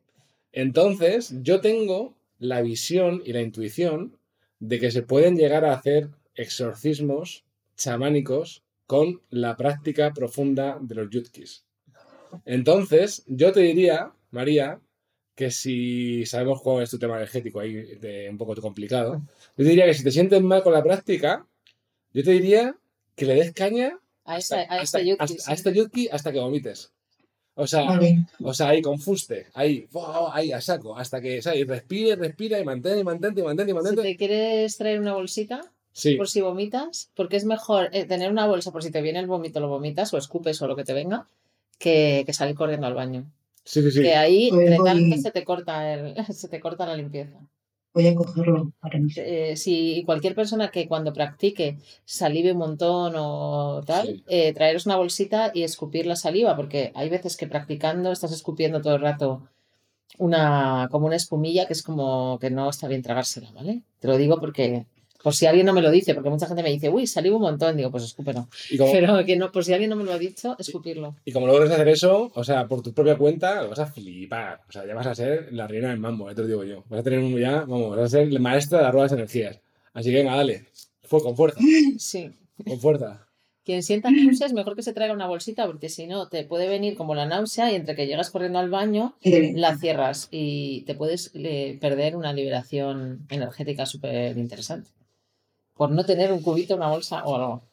Entonces, 0.52 1.34
yo 1.42 1.60
tengo 1.60 2.16
la 2.40 2.62
visión 2.62 3.22
y 3.26 3.34
la 3.34 3.42
intuición 3.42 4.18
de 4.60 4.80
que 4.80 4.92
se 4.92 5.02
pueden 5.02 5.36
llegar 5.36 5.66
a 5.66 5.74
hacer 5.74 6.10
exorcismos 6.36 7.44
chamánicos 7.76 8.64
con 8.88 9.22
la 9.30 9.58
práctica 9.58 10.14
profunda 10.14 10.78
de 10.80 10.96
los 10.96 11.10
yutkis. 11.10 11.66
Entonces, 12.46 13.24
yo 13.28 13.52
te 13.52 13.62
diría, 13.62 14.12
María, 14.32 14.80
que 15.36 15.52
si 15.52 16.26
sabemos 16.26 16.62
cómo 16.62 16.82
es 16.82 16.90
tu 16.90 16.98
tema 16.98 17.18
energético 17.18 17.60
ahí 17.60 17.74
de, 17.74 18.30
un 18.30 18.38
poco 18.38 18.56
complicado, 18.56 19.22
yo 19.58 19.64
te 19.64 19.70
diría 19.70 19.86
que 19.86 19.94
si 19.94 20.04
te 20.04 20.12
sientes 20.12 20.42
mal 20.42 20.64
con 20.64 20.74
la 20.74 20.82
práctica, 20.82 21.46
yo 22.14 22.24
te 22.24 22.32
diría 22.32 22.76
que 23.16 23.26
le 23.26 23.36
des 23.36 23.52
caña 23.52 24.00
a, 24.24 24.38
esta, 24.38 24.62
a, 24.62 24.82
yuki, 25.02 25.18
hasta, 25.20 25.54
este 25.54 25.74
yuki 25.74 26.08
hasta 26.10 26.32
que 26.32 26.40
vomites. 26.40 26.92
O 27.58 27.68
sea, 27.68 28.00
o 28.44 28.54
sea, 28.54 28.70
ahí 28.70 28.82
confuste, 28.82 29.48
ahí, 29.54 29.88
ahí 30.34 30.52
a 30.52 30.60
saco, 30.60 30.98
hasta 30.98 31.22
que, 31.22 31.42
¿sabes? 31.42 31.66
respire, 31.66 32.16
respira 32.18 32.60
y 32.60 32.66
mantén, 32.66 33.00
y 33.00 33.04
mantén, 33.04 33.38
y 33.38 33.42
mantén, 33.42 33.70
y 33.70 33.74
mantén. 33.74 33.96
Si 33.96 34.02
te 34.02 34.18
quieres 34.18 34.78
traer 34.78 35.00
una 35.00 35.14
bolsita, 35.14 35.62
por 36.18 36.28
si 36.28 36.42
vomitas, 36.42 37.12
porque 37.16 37.38
es 37.38 37.46
mejor 37.46 37.90
eh, 37.94 38.04
tener 38.06 38.30
una 38.30 38.46
bolsa 38.46 38.74
por 38.74 38.84
si 38.84 38.92
te 38.92 39.02
viene 39.02 39.20
el 39.20 39.28
vómito, 39.28 39.62
lo 39.62 39.70
vomitas 39.70 40.14
o 40.14 40.18
escupes 40.18 40.62
o 40.62 40.68
lo 40.68 40.76
que 40.76 40.84
te 40.84 40.94
venga, 40.94 41.28
que, 41.78 42.24
que 42.26 42.34
salir 42.34 42.56
corriendo 42.56 42.88
al 42.88 42.94
baño. 42.94 43.26
Sí, 43.66 43.82
sí, 43.82 43.92
sí. 43.92 44.02
Que 44.04 44.16
ahí 44.16 44.50
pues 44.52 45.22
se 45.22 45.32
te 45.32 45.44
corta 45.44 45.94
el, 45.94 46.16
se 46.34 46.48
te 46.48 46.60
corta 46.60 46.86
la 46.86 46.96
limpieza. 46.96 47.40
Voy 47.94 48.08
a 48.08 48.16
cogerlo 48.16 48.74
para 48.82 49.00
mí. 49.00 49.10
Eh, 49.16 49.56
si 49.56 50.04
cualquier 50.06 50.36
persona 50.36 50.70
que 50.70 50.88
cuando 50.88 51.14
practique 51.14 51.78
salive 52.04 52.52
un 52.52 52.58
montón 52.58 53.14
o 53.16 53.82
tal, 53.86 54.24
eh, 54.28 54.54
traeros 54.54 54.86
una 54.86 54.98
bolsita 54.98 55.52
y 55.54 55.64
escupir 55.64 56.06
la 56.06 56.18
saliva, 56.18 56.58
porque 56.58 56.92
hay 56.94 57.10
veces 57.10 57.38
que 57.38 57.48
practicando 57.48 58.12
estás 58.12 58.34
escupiendo 58.34 58.82
todo 58.82 58.96
el 58.96 59.02
rato 59.02 59.48
una 60.18 60.88
como 60.92 61.08
una 61.08 61.16
espumilla 61.16 61.68
que 61.68 61.74
es 61.74 61.84
como 61.84 62.38
que 62.40 62.50
no 62.50 62.70
está 62.70 62.88
bien 62.88 63.02
tragársela, 63.02 63.52
¿vale? 63.54 63.82
Te 64.00 64.08
lo 64.08 64.18
digo 64.18 64.40
porque 64.40 64.86
por 65.26 65.34
si 65.34 65.48
alguien 65.48 65.66
no 65.66 65.74
me 65.74 65.82
lo 65.82 65.90
dice, 65.90 66.14
porque 66.14 66.30
mucha 66.30 66.46
gente 66.46 66.62
me 66.62 66.70
dice, 66.70 66.88
uy, 66.88 67.08
salí 67.08 67.30
un 67.32 67.42
montón, 67.42 67.76
digo, 67.76 67.90
pues 67.90 68.04
escúpelo. 68.04 68.48
Pero 68.70 69.26
que 69.26 69.36
no, 69.36 69.52
por 69.52 69.66
si 69.66 69.74
alguien 69.74 69.90
no 69.90 69.96
me 69.96 70.04
lo 70.04 70.14
ha 70.14 70.20
dicho, 70.20 70.56
escupirlo. 70.60 71.16
Y, 71.26 71.32
como 71.32 71.48
logres 71.48 71.72
hacer 71.72 71.88
eso, 71.88 72.32
o 72.36 72.44
sea, 72.44 72.68
por 72.68 72.84
tu 72.84 72.94
propia 72.94 73.18
cuenta, 73.18 73.64
lo 73.64 73.70
vas 73.70 73.80
a 73.80 73.88
flipar. 73.88 74.62
O 74.70 74.72
sea, 74.72 74.86
ya 74.86 74.94
vas 74.94 75.08
a 75.08 75.16
ser 75.16 75.52
la 75.52 75.66
reina 75.66 75.90
del 75.90 75.98
mambo, 75.98 76.28
te 76.36 76.44
lo 76.44 76.48
digo 76.48 76.64
yo. 76.64 76.84
Vas 76.90 77.00
a 77.00 77.04
tener 77.04 77.18
un 77.18 77.36
ya, 77.40 77.62
vamos, 77.62 77.98
vas 77.98 78.06
a 78.06 78.10
ser 78.10 78.32
la 78.32 78.40
maestra 78.40 78.78
de 78.78 78.84
las 78.84 78.94
ruedas 78.94 79.14
energías. 79.14 79.60
Así 79.94 80.12
que 80.12 80.18
venga, 80.18 80.36
dale. 80.36 80.68
Fue 81.02 81.20
con 81.24 81.36
fuerza. 81.36 81.60
Sí. 81.98 82.30
Con 82.64 82.80
fuerza. 82.80 83.26
Quien 83.64 83.82
sienta 83.82 84.12
náuseas, 84.12 84.54
mejor 84.54 84.76
que 84.76 84.84
se 84.84 84.94
traiga 84.94 85.16
una 85.16 85.26
bolsita, 85.26 85.66
porque 85.66 85.90
si 85.90 86.06
no, 86.06 86.28
te 86.28 86.44
puede 86.44 86.70
venir 86.70 86.96
como 86.96 87.16
la 87.16 87.26
náusea 87.26 87.72
y 87.72 87.76
entre 87.76 87.96
que 87.96 88.06
llegas 88.06 88.30
corriendo 88.30 88.60
al 88.60 88.70
baño, 88.70 89.16
la 89.24 89.76
cierras 89.76 90.28
y 90.30 90.82
te 90.82 90.94
puedes 90.94 91.32
eh, 91.34 91.80
perder 91.82 92.16
una 92.16 92.32
liberación 92.32 93.26
energética 93.32 93.88
súper 93.88 94.38
interesante 94.38 94.95
por 95.76 95.92
no 95.92 96.06
tener 96.06 96.32
un 96.32 96.42
cubito, 96.42 96.76
una 96.76 96.90
bolsa 96.90 97.24
o 97.26 97.36
algo. 97.36 97.64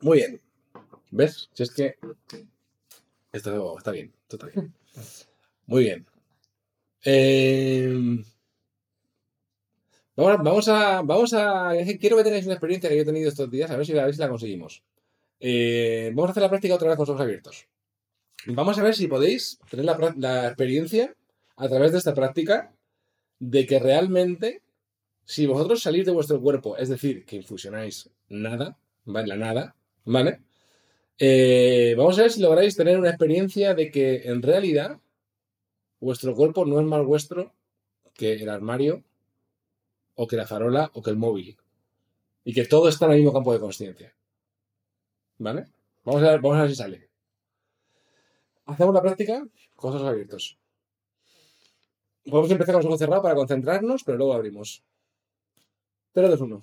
Muy 0.00 0.18
bien. 0.18 0.40
¿Ves? 1.10 1.48
Si 1.54 1.62
es 1.62 1.70
que. 1.70 1.96
Esto 3.32 3.78
está 3.78 3.92
bien. 3.92 4.12
Esto 4.22 4.36
está 4.36 4.46
bien. 4.48 4.74
Muy 5.66 5.84
bien. 5.84 6.06
Eh, 7.04 8.24
vamos, 10.16 10.68
a, 10.68 11.02
vamos 11.02 11.32
a. 11.34 11.72
Quiero 12.00 12.16
que 12.16 12.24
tengáis 12.24 12.44
una 12.44 12.54
experiencia 12.54 12.88
que 12.90 12.96
yo 12.96 13.02
he 13.02 13.06
tenido 13.06 13.28
estos 13.28 13.50
días, 13.50 13.70
a 13.70 13.76
ver 13.76 13.86
si, 13.86 13.92
la 13.92 14.28
conseguimos. 14.28 14.82
Eh, 15.38 16.10
vamos 16.14 16.30
a 16.30 16.32
hacer 16.32 16.42
la 16.42 16.50
práctica 16.50 16.74
otra 16.74 16.88
vez 16.88 16.96
con 16.96 17.04
los 17.04 17.10
ojos 17.10 17.22
abiertos. 17.22 17.68
Vamos 18.46 18.76
a 18.78 18.82
ver 18.82 18.94
si 18.96 19.06
podéis 19.06 19.58
tener 19.70 19.86
la 20.16 20.48
experiencia 20.48 21.14
a 21.62 21.68
través 21.68 21.92
de 21.92 21.98
esta 21.98 22.12
práctica 22.12 22.74
de 23.38 23.66
que 23.66 23.78
realmente, 23.78 24.62
si 25.24 25.46
vosotros 25.46 25.80
salís 25.80 26.04
de 26.04 26.10
vuestro 26.10 26.40
cuerpo, 26.40 26.76
es 26.76 26.88
decir, 26.88 27.24
que 27.24 27.36
infusionáis 27.36 28.10
nada, 28.28 28.76
¿vale? 29.04 29.28
La 29.28 29.36
nada, 29.36 29.76
¿vale? 30.04 30.40
Eh, 31.18 31.94
vamos 31.96 32.18
a 32.18 32.22
ver 32.22 32.32
si 32.32 32.40
lográis 32.40 32.74
tener 32.74 32.98
una 32.98 33.10
experiencia 33.10 33.74
de 33.74 33.92
que 33.92 34.22
en 34.24 34.42
realidad 34.42 34.98
vuestro 36.00 36.34
cuerpo 36.34 36.66
no 36.66 36.80
es 36.80 36.86
más 36.86 37.04
vuestro 37.06 37.54
que 38.12 38.32
el 38.32 38.48
armario, 38.48 39.04
o 40.16 40.26
que 40.26 40.36
la 40.36 40.48
farola, 40.48 40.90
o 40.94 41.00
que 41.02 41.10
el 41.10 41.16
móvil. 41.16 41.56
Y 42.44 42.52
que 42.54 42.64
todo 42.64 42.88
está 42.88 43.06
en 43.06 43.12
el 43.12 43.18
mismo 43.18 43.32
campo 43.32 43.52
de 43.52 43.60
conciencia. 43.60 44.12
¿Vale? 45.38 45.68
Vamos 46.02 46.22
a, 46.24 46.32
ver, 46.32 46.40
vamos 46.40 46.58
a 46.58 46.62
ver 46.62 46.70
si 46.70 46.76
sale. 46.76 47.08
Hacemos 48.66 48.94
la 48.94 49.00
práctica 49.00 49.46
con 49.76 49.94
los 49.94 50.02
abiertos. 50.02 50.58
Podemos 52.24 52.50
empezar 52.50 52.74
con 52.74 52.80
los 52.80 52.86
ojos 52.86 52.98
cerrados 53.00 53.22
para 53.22 53.34
concentrarnos, 53.34 54.04
pero 54.04 54.18
luego 54.18 54.34
abrimos. 54.34 54.82
3, 56.12 56.30
2, 56.30 56.40
1. 56.40 56.62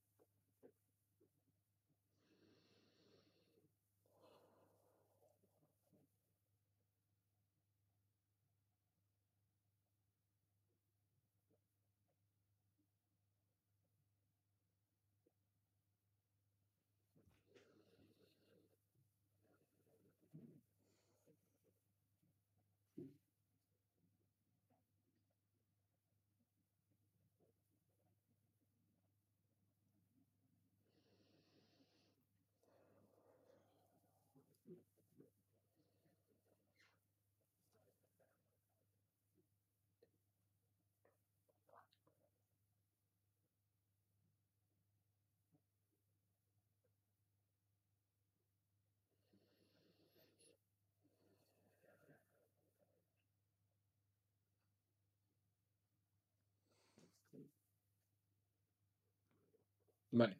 Vale. 60.11 60.37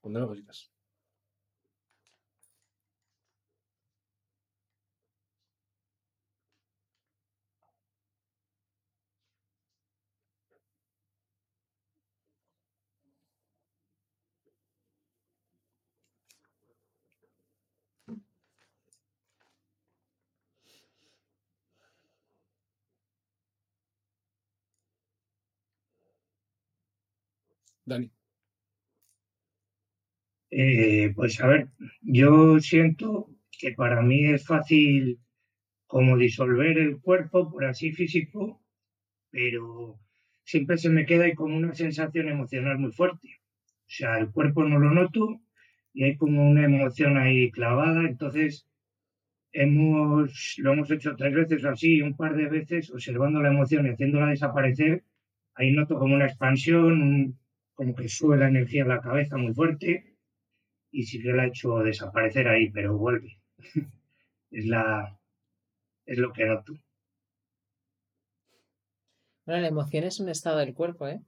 Pondremos 0.00 0.30
cositas. 0.30 0.81
Dani. 27.86 28.10
Eh, 30.50 31.12
pues 31.16 31.40
a 31.40 31.46
ver, 31.48 31.68
yo 32.02 32.58
siento 32.60 33.28
que 33.58 33.72
para 33.72 34.02
mí 34.02 34.26
es 34.26 34.44
fácil 34.46 35.18
como 35.86 36.16
disolver 36.18 36.78
el 36.78 37.00
cuerpo, 37.00 37.50
por 37.50 37.64
así 37.66 37.92
físico, 37.92 38.62
pero 39.30 40.00
siempre 40.44 40.78
se 40.78 40.90
me 40.90 41.06
queda 41.06 41.24
ahí 41.26 41.34
como 41.34 41.56
una 41.56 41.74
sensación 41.74 42.28
emocional 42.28 42.78
muy 42.78 42.92
fuerte. 42.92 43.28
O 43.88 43.90
sea, 43.98 44.18
el 44.18 44.32
cuerpo 44.32 44.64
no 44.64 44.78
lo 44.80 44.92
noto 44.92 45.40
y 45.94 46.04
hay 46.04 46.16
como 46.16 46.48
una 46.48 46.64
emoción 46.66 47.18
ahí 47.18 47.50
clavada, 47.52 48.06
entonces 48.08 48.66
hemos, 49.52 50.54
lo 50.58 50.72
hemos 50.74 50.90
hecho 50.90 51.16
tres 51.16 51.34
veces 51.34 51.64
o 51.64 51.70
así, 51.70 52.02
un 52.02 52.16
par 52.16 52.36
de 52.36 52.48
veces, 52.48 52.90
observando 52.92 53.42
la 53.42 53.50
emoción 53.50 53.86
y 53.86 53.90
haciéndola 53.90 54.28
desaparecer, 54.30 55.04
ahí 55.54 55.72
noto 55.72 55.98
como 55.98 56.14
una 56.16 56.26
expansión, 56.26 57.02
un- 57.02 57.38
como 57.74 57.94
que 57.94 58.08
sube 58.08 58.36
la 58.36 58.48
energía 58.48 58.84
a 58.84 58.88
la 58.88 59.00
cabeza 59.00 59.36
muy 59.36 59.54
fuerte 59.54 60.16
y 60.90 61.04
sí 61.04 61.22
que 61.22 61.32
la 61.32 61.44
ha 61.44 61.46
hecho 61.46 61.78
desaparecer 61.78 62.48
ahí, 62.48 62.70
pero 62.70 62.96
vuelve. 62.96 63.38
es 64.50 64.66
la 64.66 65.18
es 66.06 66.18
lo 66.18 66.32
que 66.32 66.44
noto. 66.46 66.74
Bueno, 69.46 69.62
la 69.62 69.68
emoción 69.68 70.04
es 70.04 70.20
un 70.20 70.28
estado 70.28 70.58
del 70.58 70.74
cuerpo, 70.74 71.08
¿eh? 71.08 71.20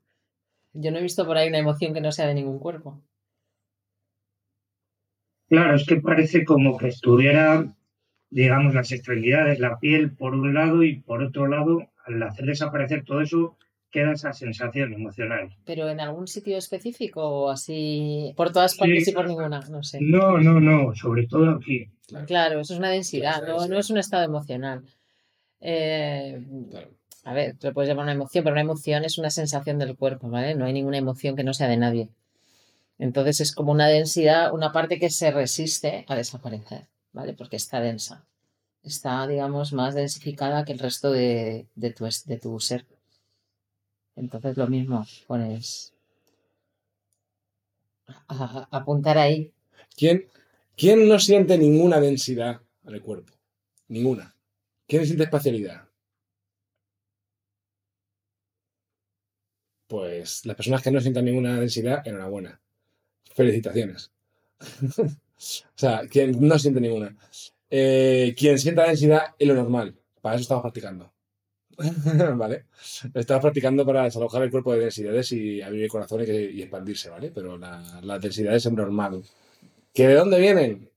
Yo 0.73 0.91
no 0.91 0.99
he 0.99 1.03
visto 1.03 1.27
por 1.27 1.37
ahí 1.37 1.49
una 1.49 1.59
emoción 1.59 1.95
que 1.95 2.01
no 2.01 2.13
sea 2.13 2.27
de 2.27 2.35
ningún 2.35 2.59
cuerpo. 2.59 3.01
Claro, 5.49 5.77
es 5.77 5.87
que 5.87 5.97
parece 5.97 6.45
como 6.45 6.77
que 6.77 6.89
estuviera, 6.89 7.73
digamos, 8.31 8.75
las 8.75 8.91
extremidades, 8.93 9.61
la 9.61 9.79
piel 9.79 10.17
por 10.17 10.35
un 10.35 10.55
lado 10.55 10.83
y 10.83 11.01
por 11.01 11.23
otro 11.23 11.47
lado, 11.47 11.91
al 12.07 12.23
hacer 12.23 12.47
desaparecer 12.47 13.05
todo 13.05 13.21
eso, 13.21 13.57
queda 13.95 14.13
esa 14.13 14.33
sensación 14.33 14.93
emocional. 14.93 15.57
Pero 15.65 15.89
en 15.89 16.01
algún 16.01 16.27
sitio 16.27 16.59
específico 16.59 17.23
o 17.23 17.49
así, 17.51 18.35
por 18.37 18.51
todas 18.53 18.77
partes 18.77 19.05
Sí. 19.05 19.11
y 19.13 19.15
por 19.15 19.29
ninguna, 19.29 19.61
no 19.71 19.83
sé. 19.85 19.99
No, 20.03 20.37
no, 20.39 20.59
no, 20.61 20.93
sobre 20.97 21.27
todo 21.29 21.49
aquí. 21.53 21.89
Claro, 22.27 22.61
eso 22.61 22.73
es 22.75 22.79
una 22.81 22.91
densidad, 22.91 23.39
Claro, 23.39 23.59
no, 23.61 23.69
no 23.69 23.79
es 23.79 23.91
un 23.91 23.99
estado 23.99 24.25
emocional. 24.25 24.83
Eh, 25.61 26.43
a 27.25 27.33
ver, 27.33 27.57
te 27.57 27.73
puedes 27.73 27.89
llamar 27.89 28.03
una 28.05 28.13
emoción, 28.13 28.43
pero 28.45 28.53
una 28.55 28.61
emoción 28.63 29.05
es 29.05 29.17
una 29.17 29.31
sensación 29.31 29.79
del 29.79 29.97
cuerpo, 29.97 30.29
¿vale? 30.29 30.55
No 30.57 30.65
hay 30.65 30.73
ninguna 30.73 30.99
emoción 30.99 31.37
que 31.37 31.45
no 31.45 31.55
sea 31.55 31.69
de 31.69 31.77
nadie. 31.77 32.09
Entonces 32.99 33.41
es 33.41 33.55
como 33.55 33.71
una 33.73 33.87
densidad, 33.89 34.53
una 34.53 34.73
parte 34.73 34.99
que 34.99 35.09
se 35.11 35.31
resiste 35.31 36.05
a 36.09 36.17
desaparecer, 36.17 36.89
¿vale? 37.13 37.33
Porque 37.33 37.57
está 37.57 37.81
densa. 37.81 38.27
Está, 38.83 39.27
digamos, 39.27 39.73
más 39.73 39.95
densificada 39.95 40.65
que 40.65 40.73
el 40.73 40.79
resto 40.79 41.11
de, 41.11 41.67
de 41.75 41.91
tu, 41.93 42.05
de 42.27 42.39
tu 42.39 42.61
ser. 42.61 42.85
Entonces 44.17 44.57
lo 44.57 44.67
mismo, 44.67 45.07
pones 45.29 45.95
a- 48.29 48.69
apuntar 48.71 49.17
ahí. 49.19 49.53
¿Quién, 49.97 50.29
¿Quién 50.77 51.09
no 51.09 51.19
siente 51.19 51.57
ninguna 51.59 52.01
densidad 52.01 52.61
en 52.87 52.95
el 52.95 53.03
cuerpo? 53.03 53.33
Ninguna. 53.89 54.35
¿Quién 54.89 55.07
siente 55.07 55.25
espacialidad? 55.25 55.89
Pues 59.87 60.45
las 60.47 60.57
personas 60.57 60.83
que 60.83 60.91
no 60.91 61.01
sientan 61.01 61.25
ninguna 61.25 61.59
densidad, 61.61 62.07
enhorabuena. 62.07 62.61
Felicitaciones. 63.35 64.13
o 64.99 65.09
sea, 65.77 66.03
quien 66.11 66.37
no 66.49 66.59
siente 66.59 66.81
ninguna. 66.83 67.17
Eh, 67.71 68.35
quien 68.39 68.59
sienta 68.61 68.85
densidad 68.87 69.37
es 69.39 69.49
lo 69.49 69.55
normal. 69.57 69.97
Para 70.23 70.37
eso 70.37 70.43
estamos 70.45 70.63
practicando. 70.63 71.14
¿Vale? 72.37 72.67
Estamos 73.15 73.43
practicando 73.43 73.85
para 73.85 74.05
desalojar 74.05 74.43
el 74.43 74.51
cuerpo 74.51 74.73
de 74.73 74.81
densidades 74.81 75.33
y 75.33 75.61
abrir 75.63 75.85
el 75.85 75.89
corazón 75.89 76.23
y, 76.23 76.63
expandirse, 76.63 77.11
¿vale? 77.11 77.31
Pero 77.31 77.59
la, 77.59 78.01
las 78.03 78.21
densidades 78.21 78.67
es 78.67 78.73
normal. 78.73 79.23
¿Que 79.93 80.09
de 80.09 80.15
dónde 80.15 80.39
vienen? 80.41 80.91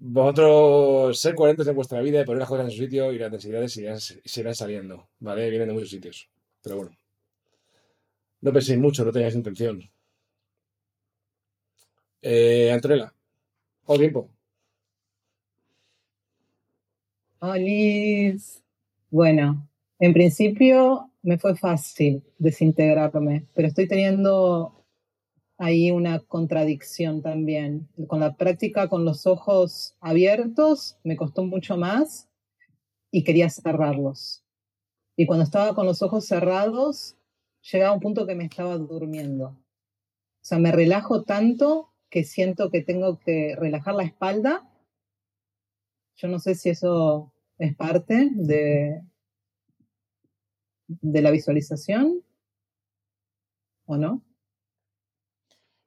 Vosotros 0.00 1.20
ser 1.20 1.34
coherentes 1.34 1.66
en 1.66 1.74
vuestra 1.74 2.00
vida 2.00 2.20
y 2.20 2.24
poner 2.24 2.40
las 2.40 2.48
cosas 2.48 2.66
en 2.66 2.70
su 2.70 2.78
sitio 2.78 3.12
y 3.12 3.18
las 3.18 3.30
densidades 3.32 3.72
se 4.24 4.40
irán 4.40 4.54
saliendo, 4.54 5.08
¿vale? 5.18 5.50
Vienen 5.50 5.68
de 5.68 5.74
muchos 5.74 5.90
sitios. 5.90 6.28
Pero 6.62 6.76
bueno. 6.76 6.96
No 8.40 8.52
penséis 8.52 8.78
mucho, 8.78 9.04
no 9.04 9.12
tengáis 9.12 9.34
intención. 9.34 9.90
Eh, 12.22 12.70
Antonella, 12.72 13.12
o 13.86 13.98
tiempo. 13.98 14.30
Olis. 17.40 18.62
Bueno, 19.10 19.68
en 20.00 20.12
principio 20.12 21.12
me 21.22 21.38
fue 21.38 21.56
fácil 21.56 22.24
desintegrarme, 22.38 23.46
pero 23.54 23.68
estoy 23.68 23.86
teniendo 23.86 24.84
ahí 25.56 25.90
una 25.90 26.20
contradicción 26.20 27.22
también. 27.22 27.88
Con 28.08 28.20
la 28.20 28.36
práctica 28.36 28.88
con 28.88 29.04
los 29.04 29.26
ojos 29.26 29.94
abiertos 30.00 30.98
me 31.04 31.16
costó 31.16 31.44
mucho 31.44 31.76
más 31.76 32.28
y 33.10 33.24
quería 33.24 33.48
cerrarlos. 33.50 34.44
Y 35.16 35.26
cuando 35.26 35.44
estaba 35.44 35.74
con 35.74 35.86
los 35.86 36.02
ojos 36.02 36.26
cerrados, 36.26 37.16
llegaba 37.70 37.94
un 37.94 38.00
punto 38.00 38.26
que 38.26 38.34
me 38.34 38.44
estaba 38.44 38.76
durmiendo. 38.78 39.48
O 39.48 40.44
sea, 40.48 40.58
me 40.58 40.72
relajo 40.72 41.22
tanto 41.22 41.92
que 42.10 42.24
siento 42.24 42.70
que 42.70 42.82
tengo 42.82 43.18
que 43.18 43.54
relajar 43.56 43.94
la 43.94 44.04
espalda. 44.04 44.67
Yo 46.18 46.26
no 46.26 46.40
sé 46.40 46.56
si 46.56 46.70
eso 46.70 47.32
es 47.58 47.76
parte 47.76 48.28
de, 48.34 49.02
de 50.88 51.22
la 51.22 51.30
visualización 51.30 52.24
o 53.86 53.96
no. 53.96 54.22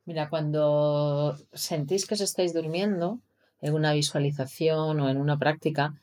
Mira, 0.05 0.29
cuando 0.29 1.37
sentís 1.53 2.05
que 2.05 2.15
os 2.15 2.21
estáis 2.21 2.53
durmiendo 2.53 3.19
en 3.59 3.73
una 3.73 3.93
visualización 3.93 4.99
o 5.01 5.09
en 5.09 5.17
una 5.17 5.37
práctica, 5.37 6.01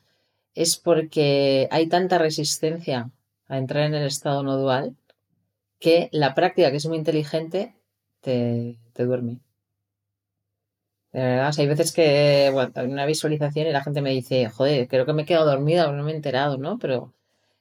es 0.53 0.77
porque 0.77 1.67
hay 1.71 1.89
tanta 1.89 2.19
resistencia 2.19 3.09
a 3.47 3.57
entrar 3.57 3.85
en 3.85 3.95
el 3.95 4.05
estado 4.05 4.43
no 4.43 4.57
dual 4.57 4.95
que 5.79 6.09
la 6.11 6.35
práctica, 6.35 6.69
que 6.69 6.77
es 6.77 6.85
muy 6.85 6.97
inteligente, 6.97 7.73
te, 8.21 8.77
te 8.93 9.05
duerme. 9.05 9.39
De 11.11 11.21
verdad, 11.21 11.49
o 11.49 11.53
sea, 11.53 11.63
hay 11.63 11.69
veces 11.69 11.91
que, 11.91 12.49
bueno, 12.53 12.71
hay 12.75 12.85
una 12.87 13.05
visualización 13.05 13.67
y 13.67 13.71
la 13.71 13.83
gente 13.83 14.01
me 14.01 14.11
dice, 14.11 14.47
joder, 14.49 14.87
creo 14.87 15.05
que 15.05 15.13
me 15.13 15.23
he 15.23 15.25
quedado 15.25 15.49
dormida 15.49 15.89
o 15.89 15.91
no 15.91 16.03
me 16.03 16.11
he 16.11 16.15
enterado, 16.15 16.57
¿no? 16.57 16.77
Pero, 16.77 17.13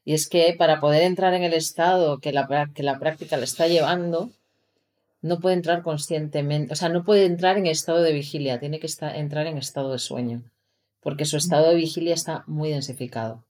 y 0.05 0.13
es 0.15 0.29
que 0.29 0.55
para 0.59 0.81
poder 0.81 1.03
entrar 1.03 1.33
en 1.35 1.43
el 1.43 1.55
estado 1.55 2.19
que 2.19 2.33
la, 2.33 2.71
que 2.75 2.83
la 2.83 2.99
práctica 2.99 3.37
le 3.39 3.45
está 3.45 3.67
llevando, 3.67 4.31
no 5.23 5.41
puede 5.41 5.57
entrar 5.57 5.83
conscientemente, 5.83 6.73
o 6.75 6.77
sea, 6.77 6.91
no 6.91 7.05
puede 7.05 7.25
entrar 7.25 7.57
en 7.57 7.67
estado 7.67 8.03
de 8.03 8.13
vigilia, 8.13 8.61
tiene 8.61 8.79
que 8.81 8.87
estar, 8.87 9.17
entrar 9.17 9.47
en 9.47 9.59
estado 9.59 9.93
de 9.93 9.99
sueño, 9.99 10.43
porque 11.01 11.25
su 11.25 11.37
estado 11.37 11.71
de 11.71 11.75
vigilia 11.75 12.15
está 12.15 12.45
muy 12.47 12.71
densificado. 12.71 13.45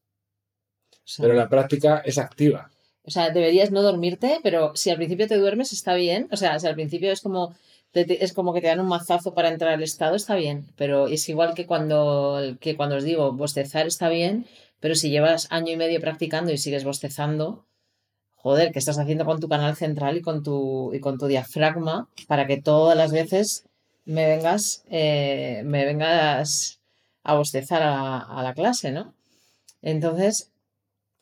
O 0.91 0.97
sea, 1.11 1.25
Pero 1.25 1.35
la 1.35 1.49
práctica 1.49 2.03
es 2.05 2.19
activa. 2.19 2.71
o 3.03 3.11
sea, 3.11 3.31
deberías 3.31 3.71
no 3.71 3.83
dormirte, 3.83 4.41
pero 4.43 4.77
si 4.77 4.91
al 4.91 4.97
principio 4.97 5.27
te 5.27 5.37
duermes 5.37 5.73
está 5.73 5.95
bien. 5.95 6.29
O 6.31 6.37
sea, 6.37 6.59
si 6.59 6.67
al 6.67 6.75
principio 6.75 7.11
es 7.11 7.23
como, 7.23 7.55
es 7.93 8.33
como 8.33 8.53
que 8.53 8.61
te 8.61 8.69
dan 8.69 8.81
un 8.81 8.89
mazazo 8.89 9.35
para 9.35 9.49
entrar 9.49 9.73
al 9.73 9.83
estado, 9.83 10.17
está 10.17 10.37
bien. 10.37 10.67
Pero 10.77 11.09
es 11.09 11.29
igual 11.29 11.55
que 11.55 11.67
cuando, 11.67 12.57
que 12.61 12.77
cuando 12.77 12.97
os 12.97 13.05
digo, 13.05 13.33
bostezar 13.33 13.87
está 13.87 14.09
bien, 14.09 14.47
pero 14.81 14.95
si 14.95 15.11
llevas 15.11 15.49
año 15.51 15.73
y 15.73 15.77
medio 15.77 16.01
practicando 16.01 16.53
y 16.53 16.59
sigues 16.59 16.85
bostezando, 16.85 17.65
joder, 18.37 18.73
¿qué 18.73 18.79
estás 18.79 18.99
haciendo 18.99 19.25
con 19.25 19.41
tu 19.41 19.49
canal 19.49 19.77
central 19.77 20.17
y 20.19 20.23
con 20.23 20.43
tu, 20.43 20.93
y 20.95 21.01
con 21.01 21.19
tu 21.19 21.27
diafragma 21.27 22.09
para 22.29 22.47
que 22.47 22.61
todas 22.61 22.97
las 22.97 23.13
veces 23.13 23.65
me 24.05 24.27
vengas, 24.27 24.85
eh, 24.91 25.63
me 25.65 25.85
vengas 25.85 26.81
a 27.25 27.35
bostezar 27.35 27.83
a, 27.83 28.19
a 28.19 28.43
la 28.43 28.55
clase, 28.55 28.91
¿no? 28.93 29.15
Entonces, 29.83 30.51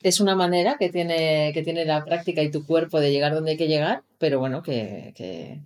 es 0.03 0.21
una 0.21 0.35
manera 0.37 0.77
que 0.79 0.91
tiene, 0.91 1.53
que 1.53 1.63
tiene 1.63 1.85
la 1.85 2.05
práctica 2.05 2.43
y 2.43 2.51
tu 2.51 2.65
cuerpo 2.67 3.01
de 3.01 3.11
llegar 3.11 3.35
donde 3.35 3.53
hay 3.53 3.57
que 3.57 3.69
llegar, 3.69 4.03
pero 4.19 4.39
bueno, 4.39 4.63
que, 4.63 5.13
que, 5.17 5.61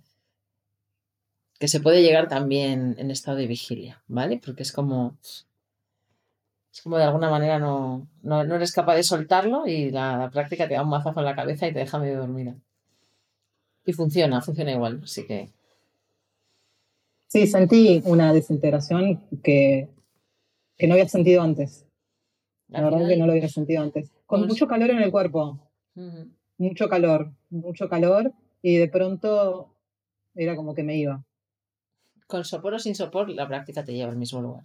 que 1.61 1.67
se 1.67 1.79
puede 1.79 2.01
llegar 2.01 2.27
también 2.27 2.95
en 2.97 3.11
estado 3.11 3.37
de 3.37 3.45
vigilia, 3.45 4.01
¿vale? 4.07 4.41
Porque 4.43 4.63
es 4.63 4.71
como, 4.71 5.15
es 6.73 6.81
como 6.81 6.97
de 6.97 7.03
alguna 7.03 7.29
manera 7.29 7.59
no, 7.59 8.07
no, 8.23 8.43
no 8.43 8.55
eres 8.55 8.71
capaz 8.71 8.95
de 8.95 9.03
soltarlo 9.03 9.67
y 9.67 9.91
la, 9.91 10.17
la 10.17 10.31
práctica 10.31 10.67
te 10.67 10.73
da 10.73 10.81
un 10.81 10.89
mazazo 10.89 11.19
en 11.19 11.25
la 11.27 11.35
cabeza 11.35 11.67
y 11.67 11.71
te 11.71 11.77
deja 11.77 11.99
medio 11.99 12.17
dormida. 12.17 12.55
Y 13.85 13.93
funciona, 13.93 14.41
funciona 14.41 14.71
igual, 14.71 15.01
así 15.03 15.27
que 15.27 15.49
Sí, 17.27 17.45
sentí 17.45 18.01
una 18.05 18.33
desintegración 18.33 19.21
que, 19.43 19.87
que 20.79 20.87
no 20.87 20.95
había 20.95 21.07
sentido 21.07 21.43
antes. 21.43 21.85
La 22.69 22.79
al 22.79 22.85
verdad 22.85 23.07
que 23.07 23.17
no 23.17 23.27
lo 23.27 23.33
había 23.33 23.49
sentido 23.49 23.83
antes. 23.83 24.09
Con 24.25 24.47
mucho 24.47 24.67
calor 24.67 24.89
en 24.89 25.03
el 25.03 25.11
cuerpo, 25.11 25.59
mucho 26.57 26.89
calor, 26.89 27.31
mucho 27.51 27.87
calor, 27.87 28.33
y 28.63 28.77
de 28.77 28.87
pronto 28.87 29.69
era 30.33 30.55
como 30.55 30.73
que 30.73 30.81
me 30.81 30.97
iba. 30.97 31.23
Con 32.31 32.45
sopor 32.45 32.73
o 32.75 32.79
sin 32.79 32.95
sopor, 32.95 33.25
la 33.29 33.45
práctica 33.51 33.83
te 33.83 33.93
lleva 33.93 34.11
al 34.11 34.17
mismo 34.17 34.41
lugar. 34.41 34.63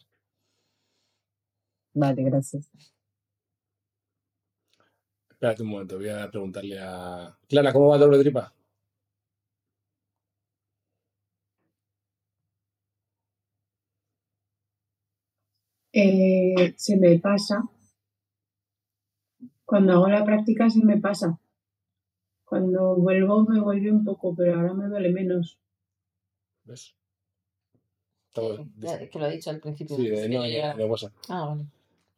Vale, 1.94 2.22
gracias. 2.22 2.70
Espérate 5.30 5.62
un 5.62 5.70
momento, 5.70 5.96
voy 5.96 6.08
a 6.08 6.30
preguntarle 6.30 6.78
a. 6.80 7.36
Clara, 7.48 7.72
¿cómo 7.72 7.88
va 7.88 7.96
el 7.96 8.00
doble 8.02 8.18
tripa? 8.20 8.52
Eh, 15.92 16.74
se 16.76 16.96
me 16.96 17.18
pasa. 17.18 17.64
Cuando 19.64 19.92
hago 19.94 20.08
la 20.08 20.24
práctica 20.24 20.70
se 20.70 20.84
me 20.84 20.98
pasa. 20.98 21.38
Cuando 22.44 22.96
vuelvo 22.96 23.44
me 23.44 23.60
vuelve 23.60 23.90
un 23.90 24.04
poco, 24.04 24.34
pero 24.36 24.54
ahora 24.54 24.74
me 24.74 24.88
duele 24.88 25.12
menos. 25.12 25.58
¿Ves? 26.64 26.95
Todo- 28.36 28.66
Ya, 28.78 28.98
Que 29.08 29.18
lo 29.18 29.26
he 29.26 29.32
dicho 29.32 29.50
al 29.50 29.60
principio. 29.60 29.96
Sí, 29.96 30.08
de, 30.08 30.28
no, 30.28 30.44
llega- 30.46 30.74
de 30.74 30.84
WhatsApp. 30.84 31.12
Ah, 31.28 31.46
vale. 31.48 31.64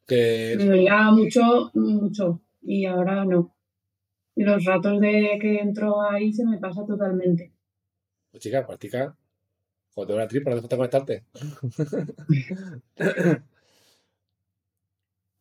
Que 0.05 0.55
Me 0.57 0.65
dolía 0.65 1.11
mucho, 1.11 1.71
mucho, 1.73 2.41
y 2.61 2.85
ahora 2.85 3.23
no. 3.25 3.55
Y 4.35 4.43
los 4.43 4.63
ratos 4.65 4.99
de 4.99 5.37
que 5.41 5.59
entro 5.59 6.01
ahí 6.01 6.31
se 6.33 6.45
me 6.45 6.57
pasa 6.57 6.85
totalmente. 6.85 7.51
Pues 8.31 8.43
chica, 8.43 8.65
practica. 8.67 9.15
Cuando 9.93 10.13
te 10.13 10.19
la 10.19 10.27
tripa, 10.27 10.49
no 10.49 10.55
hace 10.57 10.61
falta 10.67 10.77
conectarte. 10.77 11.23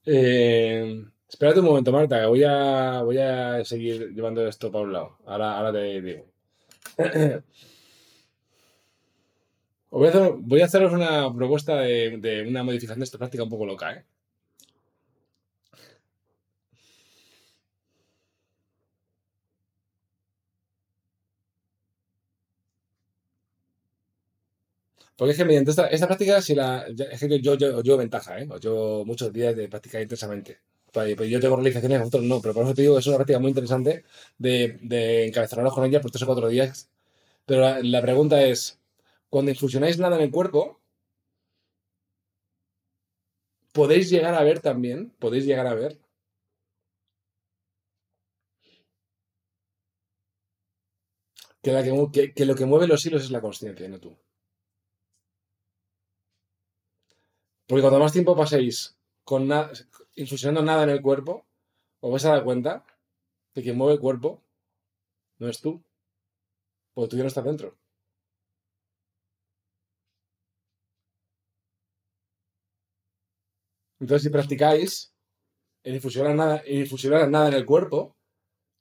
eh, 0.06 1.04
espérate 1.28 1.60
un 1.60 1.66
momento, 1.66 1.92
Marta, 1.92 2.20
que 2.20 2.26
voy 2.26 2.42
a, 2.44 3.02
voy 3.02 3.18
a 3.18 3.64
seguir 3.64 4.10
llevando 4.14 4.46
esto 4.46 4.70
para 4.72 4.84
un 4.84 4.92
lado. 4.92 5.18
Ahora, 5.26 5.58
ahora 5.58 5.72
te 5.72 6.00
digo. 6.00 6.24
Voy 9.90 10.06
a, 10.06 10.10
hacer, 10.10 10.32
voy 10.38 10.60
a 10.62 10.64
haceros 10.64 10.92
una 10.94 11.30
propuesta 11.34 11.76
de, 11.80 12.16
de 12.18 12.42
una 12.48 12.62
modificación 12.62 13.00
de 13.00 13.04
esta 13.04 13.18
práctica 13.18 13.42
un 13.44 13.50
poco 13.50 13.66
loca, 13.66 13.92
¿eh? 13.92 14.04
Porque 25.16 25.32
es 25.32 25.38
que 25.38 25.44
mediante 25.44 25.70
esta, 25.72 25.86
esta 25.88 26.06
práctica, 26.06 26.40
si 26.40 26.54
la, 26.54 26.86
es 26.86 27.20
que 27.20 27.40
yo, 27.40 27.54
yo, 27.56 27.82
yo 27.82 27.96
ventaja, 27.96 28.38
¿eh? 28.40 28.46
Os 28.50 28.60
llevo 28.60 29.04
muchos 29.04 29.32
días 29.32 29.56
de 29.56 29.68
practicar 29.68 30.00
intensamente. 30.02 30.58
Pues, 30.92 31.16
pues 31.16 31.28
yo 31.30 31.40
tengo 31.40 31.56
realizaciones, 31.56 31.98
vosotros 32.00 32.22
no, 32.24 32.40
pero 32.40 32.54
por 32.54 32.64
eso 32.64 32.74
te 32.74 32.82
digo 32.82 32.98
es 32.98 33.06
una 33.06 33.16
práctica 33.16 33.38
muy 33.40 33.50
interesante 33.50 34.04
de, 34.38 34.78
de 34.82 35.26
encabezarnos 35.26 35.74
con 35.74 35.84
ella 35.84 36.00
por 36.00 36.10
tres 36.10 36.22
o 36.22 36.26
cuatro 36.26 36.48
días. 36.48 36.88
Pero 37.46 37.62
la, 37.62 37.80
la 37.82 38.02
pregunta 38.02 38.42
es, 38.44 38.77
cuando 39.30 39.50
infusionáis 39.54 39.96
nada 39.98 40.16
en 40.16 40.22
el 40.26 40.30
cuerpo, 40.30 40.62
podéis 43.72 44.10
llegar 44.10 44.34
a 44.34 44.42
ver 44.42 44.60
también, 44.60 45.10
podéis 45.18 45.46
llegar 45.46 45.66
a 45.66 45.72
ver 45.74 45.98
que, 52.34 52.44
lo 52.46 52.54
que 52.56 52.66
mueve 52.66 52.88
los 52.88 53.04
hilos 53.06 53.22
es 53.22 53.30
la 53.30 53.40
consciencia, 53.40 53.88
no 53.88 54.00
tú. 54.00 54.16
Porque 57.66 57.82
cuanto 57.82 58.00
más 58.02 58.12
tiempo 58.16 58.40
paséis 58.42 58.76
con 59.28 59.40
na- 59.50 59.70
infusionando 60.22 60.62
nada 60.64 60.82
en 60.84 60.90
el 60.94 61.04
cuerpo, 61.08 61.32
os 62.04 62.10
vais 62.12 62.24
a 62.26 62.32
dar 62.34 62.46
cuenta 62.48 62.72
de 63.54 63.60
que 63.64 63.76
mueve 63.78 63.94
el 63.96 64.04
cuerpo 64.06 64.30
no 65.40 65.46
es 65.52 65.58
tú, 65.64 65.72
porque 66.92 67.08
tú 67.10 67.16
ya 67.16 67.22
no 67.22 67.28
estás 67.28 67.44
dentro. 67.44 67.78
Entonces, 74.00 74.22
si 74.24 74.30
practicáis 74.30 75.12
el 75.84 75.96
infusionar 75.96 76.34
nada, 76.36 76.58
el 76.66 76.80
infusionar 76.80 77.28
nada 77.30 77.48
en 77.48 77.54
el 77.54 77.66
cuerpo, 77.66 78.16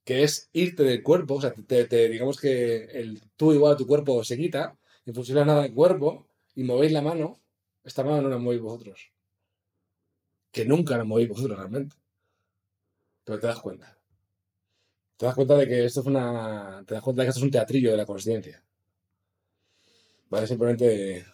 que 0.06 0.24
es 0.24 0.50
irte 0.54 0.84
del 0.84 1.04
cuerpo, 1.04 1.36
o 1.36 1.42
sea, 1.42 1.54
te- 1.54 2.10
digamos 2.10 2.40
que 2.40 2.86
el 2.86 3.22
tú 3.38 3.54
igual 3.54 3.74
a 3.74 3.78
tu 3.78 3.88
cuerpo 3.88 4.24
se 4.24 4.38
quita, 4.38 4.78
infusionar 5.06 5.48
nada 5.48 5.60
en 5.62 5.68
el 5.68 5.74
cuerpo 5.76 6.28
y 6.56 6.64
movéis 6.64 6.92
la 6.94 7.02
mano, 7.02 7.40
esta 7.84 8.04
mano 8.04 8.22
no 8.24 8.30
la 8.30 8.38
movéis 8.40 8.62
vosotros. 8.62 9.12
Que 10.56 10.64
nunca 10.72 10.98
la 10.98 11.06
movéis 11.06 11.30
vosotros 11.30 11.58
realmente. 11.58 11.96
Pero 13.24 13.40
te 13.40 13.46
das 13.48 13.60
cuenta. 13.62 13.96
Te 15.16 15.26
das 15.28 15.36
cuenta 15.36 15.56
de 15.58 15.68
que 15.68 15.86
esto 15.86 16.00
es 16.02 16.08
una. 16.08 16.84
Te 16.88 16.96
das 16.96 17.04
cuenta 17.04 17.22
de 17.22 17.28
que 17.28 17.30
esto 17.30 17.40
es 17.40 17.44
un 17.44 17.52
teatrillo 17.52 17.92
de 17.92 17.98
la 17.98 18.06
conciencia. 18.08 18.64
¿Vale? 20.30 20.48
Simplemente 20.48 21.26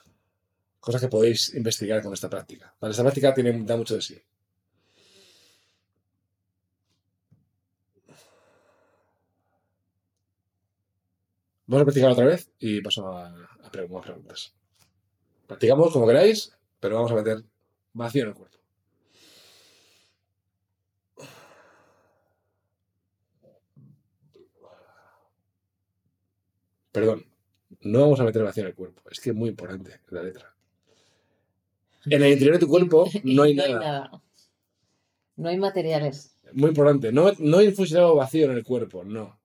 cosas 0.83 1.01
que 1.01 1.07
podéis 1.07 1.53
investigar 1.55 2.01
con 2.03 2.13
esta 2.13 2.29
práctica. 2.29 2.75
¿Vale? 2.79 2.91
Esta 2.91 3.03
práctica 3.03 3.33
tiene, 3.33 3.63
da 3.63 3.77
mucho 3.77 3.95
de 3.95 4.01
sí. 4.01 4.21
Vamos 11.65 11.83
a 11.83 11.85
practicar 11.85 12.11
otra 12.11 12.25
vez 12.25 12.51
y 12.59 12.81
paso 12.81 13.07
a, 13.07 13.33
preguntas. 13.71 14.53
Practicamos 15.47 15.93
como 15.93 16.05
queráis, 16.05 16.51
pero 16.81 16.95
vamos 16.95 17.11
a 17.11 17.15
meter 17.15 17.43
vacío 17.93 18.23
en 18.23 18.27
el 18.29 18.35
cuerpo. 18.35 18.57
Perdón, 26.91 27.25
no 27.81 28.01
vamos 28.01 28.19
a 28.19 28.23
meter 28.25 28.43
vacío 28.43 28.63
en 28.63 28.69
el 28.69 28.75
cuerpo. 28.75 29.01
Es 29.09 29.21
que 29.21 29.29
es 29.29 29.35
muy 29.35 29.49
importante 29.49 30.01
la 30.09 30.21
letra. 30.21 30.52
En 32.05 32.23
el 32.23 32.33
interior 32.33 32.55
de 32.55 32.59
tu 32.59 32.67
cuerpo 32.67 33.09
no 33.23 33.43
hay 33.43 33.55
nada. 33.55 34.21
No 35.35 35.49
hay 35.49 35.57
materiales. 35.57 36.37
Muy 36.53 36.69
importante. 36.69 37.11
No, 37.11 37.31
no 37.39 37.57
hay 37.57 37.71
fusilado 37.71 38.15
vacío 38.15 38.45
en 38.45 38.57
el 38.57 38.63
cuerpo, 38.63 39.03
no. 39.03 39.39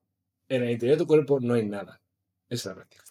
En 0.47 0.63
el 0.63 0.71
interior 0.71 0.97
de 0.97 1.03
tu 1.03 1.07
cuerpo 1.07 1.39
no 1.39 1.53
hay 1.53 1.65
nada. 1.65 2.01
Esa 2.49 2.55
es 2.55 2.65
la 2.65 2.75
práctica. 2.75 3.03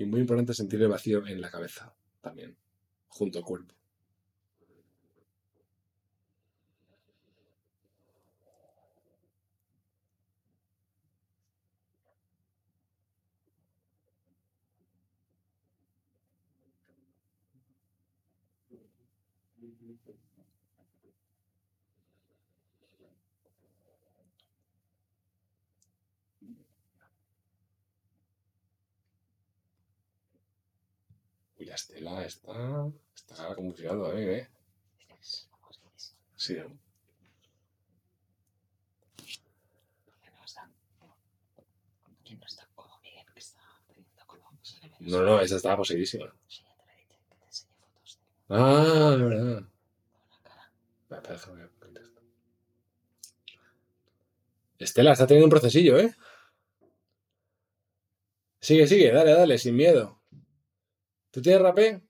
Y 0.00 0.06
muy 0.06 0.22
importante 0.22 0.54
sentir 0.54 0.80
el 0.80 0.88
vacío 0.88 1.26
en 1.26 1.42
la 1.42 1.50
cabeza 1.50 1.94
también, 2.22 2.56
junto 3.08 3.36
al 3.36 3.44
cuerpo. 3.44 3.74
La 31.70 31.76
estela 31.76 32.24
está, 32.24 32.90
está 33.14 33.54
convulsionando 33.54 34.08
también, 34.08 34.30
¿eh? 34.30 34.48
Sí. 36.36 36.56
¿no? 44.98 45.22
No, 45.22 45.40
esa 45.40 45.56
estaba 45.56 45.76
poseidísima. 45.76 46.34
Ah, 48.48 49.12
es 49.14 49.20
verdad. 49.20 49.62
Ver. 51.08 51.70
Estela, 54.78 55.12
está 55.12 55.26
teniendo 55.28 55.46
un 55.46 55.50
procesillo, 55.50 55.98
¿eh? 56.00 56.16
Sigue, 58.60 58.88
sigue, 58.88 59.12
dale, 59.12 59.32
dale, 59.32 59.56
sin 59.56 59.76
miedo. 59.76 60.19
¿Tú 61.30 61.40
tienes 61.42 61.62
rapé? 61.62 62.00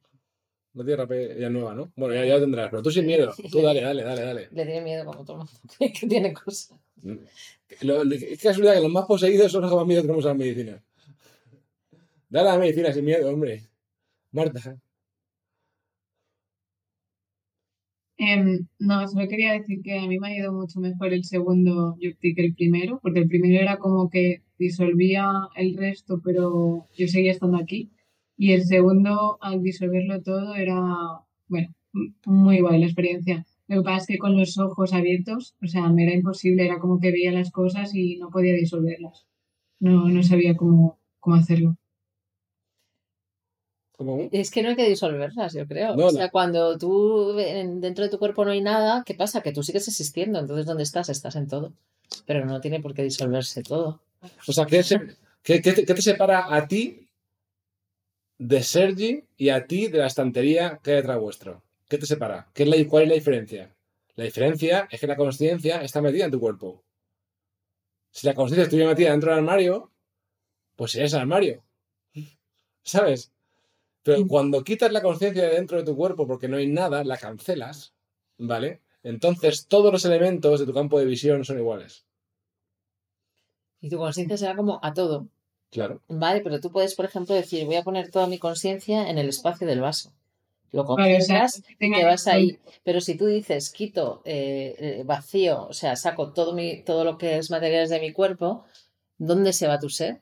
No 0.73 0.85
tienes 0.85 0.99
rapé, 0.99 1.37
ya 1.39 1.51
nueva, 1.51 1.75
¿no? 1.75 1.93
Bueno, 1.97 2.15
ya, 2.15 2.25
ya 2.25 2.35
lo 2.35 2.41
tendrás, 2.41 2.71
pero 2.71 2.83
tú 2.83 2.91
sin 2.91 3.07
miedo. 3.07 3.33
Tú 3.51 3.61
dale, 3.61 3.81
dale, 3.81 4.03
dale, 4.05 4.23
dale. 4.23 4.49
Le 4.53 4.65
tiene 4.65 4.81
miedo 4.83 5.05
como 5.05 5.25
todo 5.25 5.43
el 5.43 5.49
mundo 5.49 5.53
que 6.01 6.07
tiene 6.07 6.33
cosas. 6.33 6.79
Lo- 7.83 8.05
lo- 8.05 8.15
es 8.15 8.41
casualidad 8.43 8.75
que 8.75 8.81
los 8.83 8.93
más 8.93 9.07
poseídos 9.07 9.51
son 9.51 9.63
los 9.63 9.71
que 9.71 9.77
más 9.77 9.87
miedo 9.87 10.03
tenemos 10.03 10.25
a 10.25 10.29
la 10.29 10.35
medicina. 10.35 10.83
Dale 12.29 12.49
a 12.49 12.53
la 12.53 12.59
medicina 12.59 12.93
sin 12.93 13.05
miedo, 13.05 13.29
hombre. 13.29 13.63
Marta. 14.33 14.79
Em, 18.17 18.69
no, 18.79 19.09
solo 19.09 19.27
quería 19.29 19.53
decir 19.55 19.81
que 19.83 19.99
a 19.99 20.07
mí 20.07 20.19
me 20.19 20.29
ha 20.29 20.37
ido 20.37 20.53
mucho 20.53 20.79
mejor 20.79 21.13
el 21.15 21.25
segundo 21.25 21.97
Yukti 21.99 22.35
que 22.35 22.45
el 22.45 22.55
primero, 22.55 23.01
porque 23.03 23.21
el 23.21 23.29
primero 23.29 23.61
era 23.63 23.79
como 23.79 24.11
que 24.11 24.43
disolvía 24.59 25.27
el 25.57 25.77
resto, 25.77 26.21
pero 26.23 26.87
yo 26.97 27.09
seguía 27.09 27.33
estando 27.33 27.57
aquí. 27.59 27.91
Y 28.45 28.53
el 28.57 28.65
segundo, 28.65 29.37
al 29.43 29.63
disolverlo 29.63 30.23
todo, 30.23 30.55
era, 30.55 30.79
bueno, 31.49 31.69
muy 32.25 32.61
guay 32.61 32.81
la 32.81 32.87
experiencia. 32.87 33.45
Lo 33.69 33.83
que 33.83 33.85
pasa 33.85 33.99
es 33.99 34.07
que 34.07 34.19
con 34.19 34.37
los 34.39 34.57
ojos 34.59 34.95
abiertos, 34.95 35.55
o 35.63 35.67
sea, 35.67 35.89
me 35.91 36.05
era 36.05 36.15
imposible, 36.15 36.65
era 36.65 36.79
como 36.79 36.99
que 37.01 37.13
veía 37.13 37.33
las 37.33 37.51
cosas 37.51 37.95
y 37.95 38.17
no 38.17 38.31
podía 38.31 38.55
disolverlas. 38.55 39.27
No, 39.79 40.09
no 40.09 40.23
sabía 40.23 40.57
cómo, 40.57 40.99
cómo 41.21 41.37
hacerlo. 41.37 41.77
¿Cómo? 43.97 44.29
Es 44.33 44.51
que 44.51 44.63
no 44.63 44.71
hay 44.71 44.77
que 44.77 44.89
disolverlas, 44.89 45.53
yo 45.53 45.67
creo. 45.67 45.95
No, 45.95 46.07
o 46.07 46.07
no. 46.07 46.11
sea, 46.13 46.31
cuando 46.31 46.79
tú 46.79 47.39
en- 47.39 47.81
dentro 47.83 48.05
de 48.05 48.11
tu 48.11 48.19
cuerpo 48.19 48.45
no 48.47 48.53
hay 48.53 48.63
nada, 48.63 49.03
¿qué 49.05 49.15
pasa? 49.15 49.43
Que 49.43 49.53
tú 49.53 49.63
sigues 49.63 49.87
existiendo. 49.89 50.39
Entonces, 50.39 50.65
¿dónde 50.65 50.85
estás? 50.85 51.11
Estás 51.11 51.37
en 51.37 51.47
todo. 51.49 51.75
Pero 52.27 52.47
no 52.47 52.61
tiene 52.63 52.81
por 52.81 52.95
qué 52.95 53.03
disolverse 53.03 53.63
todo. 53.63 54.01
O 54.49 54.53
sea, 54.53 54.65
¿qué, 54.65 54.83
se- 54.83 55.01
qué- 55.43 55.61
qué 55.61 55.73
te, 55.73 55.85
qué 55.85 55.95
te 55.95 56.03
separa 56.03 56.47
a 56.55 56.67
ti 56.67 57.10
de 58.41 58.63
Sergi 58.63 59.23
y 59.37 59.51
a 59.51 59.67
ti 59.67 59.89
de 59.89 59.99
la 59.99 60.07
estantería 60.07 60.81
que 60.83 60.93
hay 60.93 60.97
detrás 60.97 61.19
vuestro? 61.19 61.63
¿Qué 61.89 61.99
te 61.99 62.07
separa? 62.07 62.49
¿Qué 62.55 62.63
es 62.63 62.69
la, 62.71 62.89
¿Cuál 62.89 63.03
es 63.03 63.09
la 63.11 63.15
diferencia? 63.17 63.77
La 64.17 64.25
diferencia 64.25 64.89
es 64.91 64.99
que 64.99 65.07
la 65.07 65.17
conciencia 65.17 65.83
está 65.83 66.01
metida 66.01 66.25
en 66.25 66.31
tu 66.31 66.41
cuerpo. 66.41 66.83
Si 68.11 68.27
la 68.27 68.35
conciencia 68.35 68.63
estuviera 68.63 68.89
metida 68.89 69.11
dentro 69.11 69.31
del 69.31 69.41
armario, 69.41 69.93
pues 70.75 70.93
serías 70.93 71.13
el 71.13 71.21
armario. 71.21 71.63
¿Sabes? 72.83 73.31
Pero 74.03 74.27
cuando 74.27 74.65
quitas 74.65 74.91
la 74.91 75.03
conciencia 75.03 75.43
de 75.43 75.57
dentro 75.57 75.77
de 75.77 75.85
tu 75.85 75.95
cuerpo 75.95 76.27
porque 76.27 76.49
no 76.49 76.57
hay 76.57 76.67
nada, 76.67 77.05
la 77.05 77.19
cancelas, 77.19 77.93
¿vale? 78.39 78.81
Entonces 79.03 79.67
todos 79.67 79.93
los 79.93 80.07
elementos 80.07 80.61
de 80.61 80.67
tu 80.67 80.73
campo 80.73 80.99
de 80.99 81.05
visión 81.05 81.45
son 81.45 81.59
iguales. 81.59 82.07
Y 83.83 83.91
tu 83.91 83.99
conciencia 83.99 84.39
será 84.39 84.57
como 84.57 84.81
a 84.83 84.95
todo. 84.95 85.29
Claro. 85.71 86.01
Vale, 86.09 86.41
pero 86.41 86.61
tú 86.61 86.71
puedes, 86.73 86.95
por 86.95 87.05
ejemplo, 87.05 87.35
decir, 87.35 87.65
voy 87.65 87.77
a 87.77 87.85
poner 87.85 88.11
toda 88.11 88.27
mi 88.27 88.39
conciencia 88.39 89.09
en 89.09 89.19
el 89.19 89.29
espacio 89.29 89.67
del 89.67 89.81
vaso. 89.81 90.13
Lo 90.73 90.85
Vale, 90.85 91.19
o 91.19 91.21
sea, 91.21 91.41
concentras 91.41 91.71
y 91.71 91.77
tenga 91.77 91.99
te 91.99 92.05
vas 92.05 92.27
ahí. 92.27 92.59
Pero 92.85 93.01
si 93.01 93.17
tú 93.17 93.27
dices, 93.27 93.71
quito 93.71 94.23
eh, 94.25 94.77
eh, 94.79 95.03
vacío, 95.05 95.67
o 95.67 95.73
sea, 95.73 95.97
saco 95.97 96.33
todo, 96.33 96.53
mi, 96.53 96.83
todo 96.83 97.05
lo 97.05 97.19
que 97.19 97.39
es 97.39 97.51
materiales 97.51 97.91
de 97.91 98.01
mi 98.01 98.13
cuerpo, 98.13 98.65
¿dónde 99.19 99.53
se 99.53 99.67
va 99.67 99.81
tu 99.81 99.91
ser? 99.91 100.21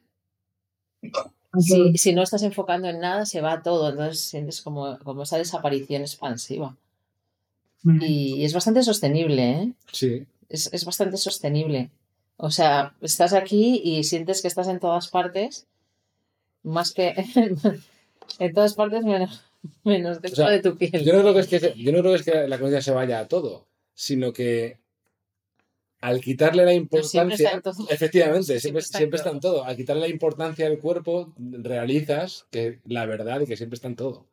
Si, 1.58 1.96
si 1.96 2.12
no 2.14 2.22
estás 2.22 2.42
enfocando 2.42 2.88
en 2.88 3.00
nada, 3.00 3.26
se 3.26 3.40
va 3.40 3.62
todo. 3.62 3.90
Entonces 3.90 4.20
sientes 4.20 4.62
como, 4.62 4.98
como 5.00 5.22
esa 5.22 5.38
desaparición 5.38 6.02
expansiva. 6.02 6.76
Y, 7.84 8.44
es 8.44 8.52
bastante 8.52 8.82
sostenible, 8.82 9.50
¿eh? 9.50 9.72
Sí. 9.92 10.26
Es, 10.48 10.72
es 10.72 10.84
bastante 10.84 11.16
sostenible. 11.16 11.90
O 12.38 12.50
sea, 12.52 12.94
estás 13.00 13.32
aquí 13.32 13.80
y 13.84 14.04
sientes 14.04 14.40
que 14.42 14.48
estás 14.48 14.68
en 14.68 14.78
todas 14.78 15.08
partes, 15.08 15.66
más 16.62 16.92
que 16.92 17.12
en 18.38 18.54
todas 18.54 18.74
partes 18.74 19.04
menos, 19.04 19.42
menos 19.82 20.22
dentro 20.22 20.44
O 20.44 20.46
sea, 20.46 20.54
de 20.54 20.62
tu 20.62 20.78
piel. 20.78 21.04
Yo 21.04 21.12
no 21.14 21.20
creo 21.22 21.34
que 21.34 21.40
es 21.40 21.48
que, 21.48 21.74
yo 21.76 21.92
no 21.92 21.98
creo 21.98 22.12
que, 22.12 22.18
es 22.18 22.24
que 22.24 22.48
la 22.48 22.58
conciencia 22.58 22.92
se 22.92 22.96
vaya 22.96 23.18
a 23.18 23.26
todo, 23.26 23.66
sino 23.92 24.32
que 24.32 24.78
al 26.00 26.20
quitarle 26.20 26.64
la 26.64 26.70
Pero 26.88 27.02
siempre 27.02 27.34
está 27.34 27.50
importancia, 27.50 27.50
en 27.50 27.62
todo. 27.62 27.86
efectivamente, 27.90 28.60
siempre, 28.60 28.60
Siempre 28.60 28.80
está 28.82 28.98
en 28.98 29.00
siempre 29.00 29.16
está 29.16 29.30
en 29.30 29.40
todo. 29.40 29.64
Al 29.64 29.76
quitarle 29.76 30.02
la 30.02 30.08
importancia 30.08 30.68
del 30.68 30.78
cuerpo, 30.78 31.34
realizas 31.36 32.46
que 32.52 32.78
la 32.86 33.04
verdad 33.04 33.40
y 33.40 33.46
que 33.46 33.56
siempre 33.56 33.74
está 33.74 33.88
en 33.88 33.96
todo. 33.96 34.26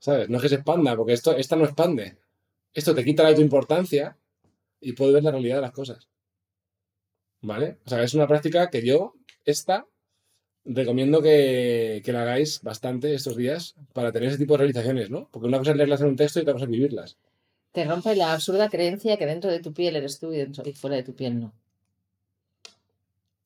¿Sabes? 0.00 0.28
No 0.28 0.38
es 0.38 0.42
que 0.42 0.48
se 0.48 0.56
expanda, 0.56 0.96
porque 0.96 1.12
esto, 1.12 1.36
esta 1.36 1.54
no 1.54 1.64
expande. 1.64 2.16
Esto 2.74 2.96
te 2.96 3.04
quita 3.04 3.22
la 3.22 3.34
tu 3.34 3.42
importancia 3.42 4.16
y 4.80 4.92
puedes 4.92 5.14
ver 5.14 5.22
la 5.22 5.30
realidad 5.30 5.56
de 5.56 5.62
las 5.62 5.72
cosas. 5.72 6.08
¿Vale? 7.40 7.78
O 7.84 7.88
sea, 7.88 8.02
es 8.02 8.14
una 8.14 8.26
práctica 8.26 8.68
que 8.68 8.84
yo, 8.84 9.14
esta, 9.44 9.86
recomiendo 10.64 11.22
que, 11.22 12.02
que 12.04 12.12
la 12.12 12.22
hagáis 12.22 12.62
bastante 12.62 13.14
estos 13.14 13.36
días 13.36 13.74
para 13.92 14.12
tener 14.12 14.28
ese 14.28 14.38
tipo 14.38 14.54
de 14.54 14.58
realizaciones, 14.58 15.10
¿no? 15.10 15.28
Porque 15.30 15.48
una 15.48 15.58
cosa 15.58 15.70
es 15.70 15.76
leerlas 15.76 16.00
en 16.00 16.08
un 16.08 16.16
texto 16.16 16.38
y 16.38 16.42
otra 16.42 16.54
cosa 16.54 16.64
es 16.64 16.70
vivirlas. 16.70 17.16
Te 17.72 17.84
rompe 17.84 18.16
la 18.16 18.32
absurda 18.32 18.68
creencia 18.68 19.16
que 19.16 19.26
dentro 19.26 19.50
de 19.50 19.60
tu 19.60 19.72
piel 19.72 19.96
eres 19.96 20.18
tú 20.18 20.32
y, 20.32 20.38
dentro, 20.38 20.68
y 20.68 20.72
fuera 20.72 20.96
de 20.96 21.02
tu 21.02 21.14
piel 21.14 21.40
no. 21.40 21.52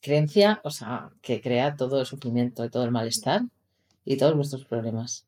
Creencia, 0.00 0.61
o 0.64 0.70
sea, 0.70 1.11
que 1.20 1.40
crea 1.40 1.76
todo 1.76 2.00
el 2.00 2.07
sufrimiento 2.07 2.64
y 2.64 2.70
todo 2.70 2.85
el 2.85 2.90
malestar 2.90 3.42
y 4.05 4.16
todos 4.16 4.35
vuestros 4.35 4.64
problemas. 4.64 5.26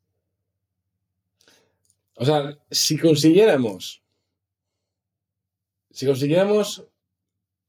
O 2.17 2.25
sea, 2.25 2.59
si 2.71 2.99
consiguiéramos, 2.99 4.03
si 5.91 6.07
consiguiéramos 6.07 6.85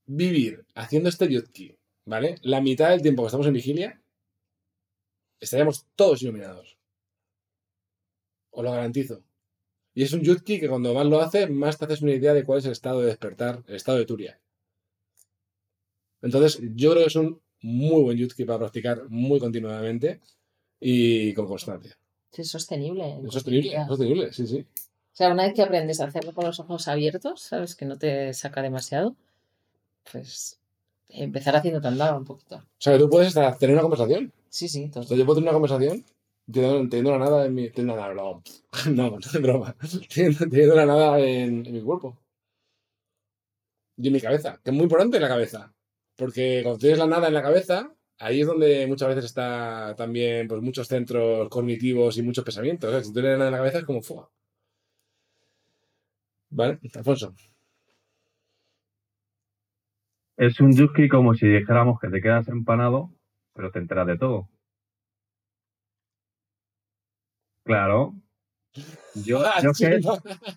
vivir 0.06 0.66
haciendo 0.76 1.10
este 1.10 1.28
yutki 1.28 1.76
¿vale? 2.06 2.36
La 2.44 2.62
mitad 2.62 2.90
del 2.90 3.02
tiempo 3.02 3.24
que 3.24 3.28
estamos 3.28 3.48
en 3.48 3.54
vigilia, 3.54 4.02
estaríamos 5.40 5.86
todos 5.96 6.22
iluminados. 6.22 6.78
Os 8.52 8.64
lo 8.64 8.72
garantizo. 8.72 9.24
Y 9.94 10.04
es 10.04 10.14
un 10.14 10.22
yutki 10.22 10.60
que 10.60 10.70
cuando 10.70 10.94
más 10.94 11.06
lo 11.06 11.20
hace, 11.20 11.48
más 11.48 11.78
te 11.78 11.86
haces 11.86 12.02
una 12.02 12.14
idea 12.14 12.34
de 12.34 12.44
cuál 12.44 12.60
es 12.60 12.66
el 12.66 12.72
estado 12.72 13.02
de 13.02 13.08
despertar, 13.08 13.64
el 13.68 13.76
estado 13.76 13.98
de 13.98 14.06
Turia. 14.06 14.40
Entonces, 16.22 16.60
yo 16.76 16.92
creo 16.92 17.04
que 17.04 17.08
es 17.08 17.16
un 17.16 17.42
muy 17.62 18.04
buen 18.04 18.18
yutki 18.18 18.46
para 18.46 18.60
practicar 18.60 19.10
muy 19.10 19.40
continuamente 19.40 20.22
y 20.80 21.34
con 21.34 21.48
constancia. 21.48 21.98
Sí, 22.32 22.42
es 22.42 22.50
sostenible. 22.50 23.20
Es 23.26 23.34
sostenible, 23.34 23.76
es 23.76 23.88
sostenible, 23.88 24.34
sí, 24.34 24.48
sí. 24.48 24.60
O 24.60 25.18
sea, 25.18 25.32
una 25.32 25.44
vez 25.44 25.54
que 25.54 25.62
aprendes 25.62 26.02
a 26.02 26.06
hacerlo 26.06 26.34
con 26.34 26.46
los 26.46 26.60
ojos 26.60 26.90
abiertos, 26.90 27.42
sabes 27.42 27.76
que 27.76 27.86
no 27.86 27.98
te 27.98 28.34
saca 28.34 28.62
demasiado, 28.62 29.16
pues 30.12 30.60
empezar 31.10 31.56
haciendo 31.56 31.82
tandaba 31.82 32.18
un 32.18 32.26
poquito. 32.26 32.56
O 32.58 32.64
sea, 32.78 32.94
que 32.94 33.00
tú 33.00 33.10
puedes 33.10 33.36
hasta 33.36 33.58
tener 33.58 33.76
una 33.76 33.82
conversación. 33.82 34.34
Sí, 34.50 34.68
sí, 34.68 34.86
O 34.86 34.92
todo. 34.92 35.04
sea, 35.04 35.18
yo 35.18 35.26
puedo 35.26 35.36
tener 35.40 35.50
una 35.50 35.54
conversación 35.60 36.04
teniendo, 36.52 37.12
la 37.12 37.20
nada 37.20 37.46
en 37.46 37.54
mi... 37.56 37.70
Teniendo 37.70 37.96
nada, 37.96 38.14
no, 38.14 38.42
no, 38.92 39.10
no 39.12 39.18
es 39.18 39.42
broma. 39.42 39.76
Teniendo, 40.14 40.48
teniendo 40.48 40.76
la 40.76 40.86
nada 40.86 41.20
en, 41.20 41.66
en 41.66 41.74
mi 41.74 41.82
cuerpo. 41.82 42.18
Y 43.98 44.08
en 44.08 44.14
mi 44.14 44.22
cabeza, 44.22 44.60
que 44.64 44.72
es 44.72 44.76
muy 44.76 44.84
importante 44.84 45.20
la 45.20 45.28
cabeza. 45.28 45.74
Porque 46.18 46.62
cuando 46.64 46.80
tienes 46.80 47.00
la 47.00 47.08
nada 47.08 47.28
en 47.28 47.34
la 47.34 47.42
cabeza, 47.42 47.94
ahí 48.20 48.42
es 48.42 48.48
donde 48.48 48.86
muchas 48.88 49.10
veces 49.10 49.26
está 49.26 49.94
también 49.98 50.48
pues, 50.48 50.62
muchos 50.62 50.88
centros 50.88 51.50
cognitivos 51.50 52.18
y 52.18 52.22
muchos 52.22 52.44
pensamientos. 52.44 52.90
O 52.90 52.92
sea, 52.92 53.02
si 53.02 53.08
tú 53.10 53.14
tienes 53.16 53.32
la 53.32 53.38
nada 53.38 53.48
en 53.48 53.52
la 53.54 53.58
cabeza 53.60 53.80
es 53.80 53.86
como 53.86 54.02
fuga. 54.02 54.30
¿Vale? 56.50 56.80
Alfonso. 56.94 57.34
Es 60.38 60.60
un 60.60 60.76
yuski 60.76 61.08
como 61.08 61.34
si 61.34 61.48
dijéramos 61.48 62.00
que 62.00 62.10
te 62.10 62.22
quedas 62.22 62.48
empanado, 62.48 63.12
pero 63.54 63.72
te 63.72 63.80
enteras 63.80 64.08
de 64.08 64.18
todo. 64.18 64.50
Claro. 67.64 68.14
Yo, 69.16 69.42
yo 69.64 69.72
que, 69.74 70.02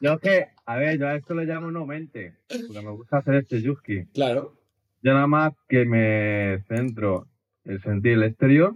yo 0.01 0.19
que, 0.19 0.49
a 0.67 0.77
ver, 0.77 0.99
yo 0.99 1.07
a 1.07 1.15
esto 1.15 1.35
le 1.35 1.45
llamo 1.45 1.71
no 1.71 1.87
mente, 1.87 2.37
porque 2.49 2.83
me 2.83 2.91
gusta 2.91 3.19
hacer 3.19 3.37
este 3.37 3.63
yuski. 3.63 4.07
Claro. 4.07 4.55
Yo 5.01 5.15
nada 5.15 5.29
más 5.29 5.53
que 5.69 5.85
me 5.85 6.65
centro 6.67 7.29
en 7.65 7.81
sentir 7.81 8.15
el 8.15 8.25
exterior, 8.25 8.75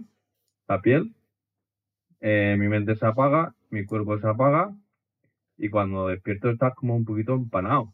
la 0.69 0.81
piel, 0.81 1.13
eh, 2.21 2.55
mi 2.57 2.69
mente 2.69 2.95
se 2.95 3.05
apaga, 3.05 3.53
mi 3.69 3.85
cuerpo 3.85 4.17
se 4.19 4.27
apaga, 4.27 4.73
y 5.57 5.69
cuando 5.69 6.07
despierto 6.07 6.49
estás 6.49 6.73
como 6.75 6.95
un 6.95 7.03
poquito 7.03 7.33
empanado. 7.33 7.93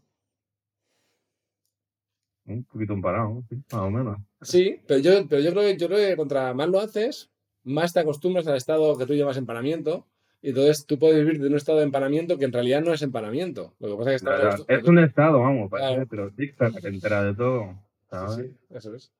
Un 2.49 2.63
poquito 2.63 2.93
empanado, 2.93 3.43
sí, 3.47 3.55
más 3.71 3.81
o 3.81 3.89
menos. 3.91 4.17
Sí, 4.41 4.81
pero 4.87 4.99
yo, 4.99 5.27
pero 5.27 5.41
yo 5.41 5.51
creo 5.51 5.63
que 5.63 5.77
yo 5.77 5.87
creo 5.87 6.09
que 6.09 6.15
contra 6.17 6.53
más 6.53 6.67
lo 6.67 6.79
haces, 6.79 7.29
más 7.63 7.93
te 7.93 7.99
acostumbras 7.99 8.47
al 8.47 8.57
estado 8.57 8.97
que 8.97 9.05
tú 9.05 9.13
llamas 9.13 9.37
empanamiento. 9.37 10.07
Y 10.41 10.49
entonces 10.49 10.85
tú 10.85 10.97
puedes 10.97 11.17
vivir 11.17 11.39
de 11.41 11.47
un 11.47 11.55
estado 11.55 11.79
de 11.79 11.83
empanamiento 11.83 12.37
que 12.37 12.45
en 12.45 12.53
realidad 12.53 12.81
no 12.81 12.93
es 12.93 13.01
empanamiento. 13.01 13.73
Lo 13.79 13.89
que 13.89 13.95
pasa 13.97 14.13
es 14.13 14.21
que 14.21 14.27
Claro, 14.27 14.65
Es 14.67 14.83
un 14.85 14.99
estado, 14.99 15.39
vamos, 15.41 15.69
Claro. 15.69 15.85
parece, 15.85 16.07
pero 16.07 16.29
sí, 16.31 16.51
te 16.81 16.87
entera 16.87 17.23
de 17.23 17.35
todo. 17.35 17.75
¿sabes? 18.09 18.35
Sí, 18.35 18.41
sí, 18.43 18.57
eso 18.75 18.95
es. 18.95 19.11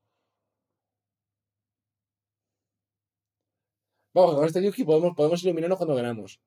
Vamos, 4.13 4.36
con 4.36 4.46
este 4.46 4.63
Yuki 4.63 4.84
podemos, 4.84 5.15
podemos 5.15 5.44
iluminarnos 5.44 5.78
cuando 5.78 5.96
queramos. 5.96 6.39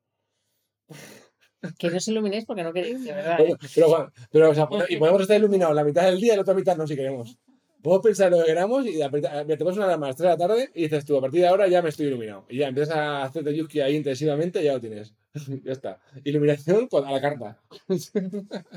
Que 1.78 1.90
no 1.90 1.96
os 1.96 2.08
iluminéis 2.08 2.44
porque 2.44 2.62
no 2.64 2.72
queréis, 2.72 3.04
de 3.04 3.12
verdad. 3.12 3.36
Pero, 3.38 3.54
¿eh? 3.54 3.58
pero, 3.74 3.88
Juan, 3.88 4.12
pero, 4.30 4.50
o 4.50 4.54
sea, 4.54 4.68
y 4.88 4.96
podemos 4.96 5.22
estar 5.22 5.36
iluminados 5.36 5.74
la 5.76 5.84
mitad 5.84 6.04
del 6.04 6.20
día 6.20 6.32
y 6.32 6.36
la 6.36 6.42
otra 6.42 6.54
mitad 6.54 6.76
no, 6.76 6.86
si 6.86 6.96
queremos. 6.96 7.38
Podemos 7.82 8.04
pensar 8.04 8.30
lo 8.30 8.38
que 8.38 8.44
queramos 8.46 8.86
y 8.86 9.00
apreta- 9.02 9.44
metemos 9.44 9.76
una 9.76 9.86
alarma 9.86 10.06
a 10.06 10.08
las 10.10 10.16
3 10.16 10.24
de 10.30 10.36
la 10.36 10.38
tarde 10.48 10.70
y 10.74 10.82
dices 10.82 11.04
tú, 11.04 11.16
a 11.16 11.20
partir 11.20 11.40
de 11.40 11.48
ahora 11.48 11.66
ya 11.68 11.82
me 11.82 11.88
estoy 11.88 12.06
iluminado. 12.06 12.46
Y 12.48 12.58
ya 12.58 12.68
empiezas 12.68 12.96
a 12.96 13.24
hacerte 13.24 13.54
Yuki 13.56 13.80
ahí 13.80 13.96
intensivamente 13.96 14.60
y 14.60 14.64
ya 14.64 14.74
lo 14.74 14.80
tienes. 14.80 15.14
ya 15.64 15.72
está. 15.72 16.00
Iluminación 16.24 16.88
a 16.92 17.10
la 17.12 17.20
carta. 17.20 17.60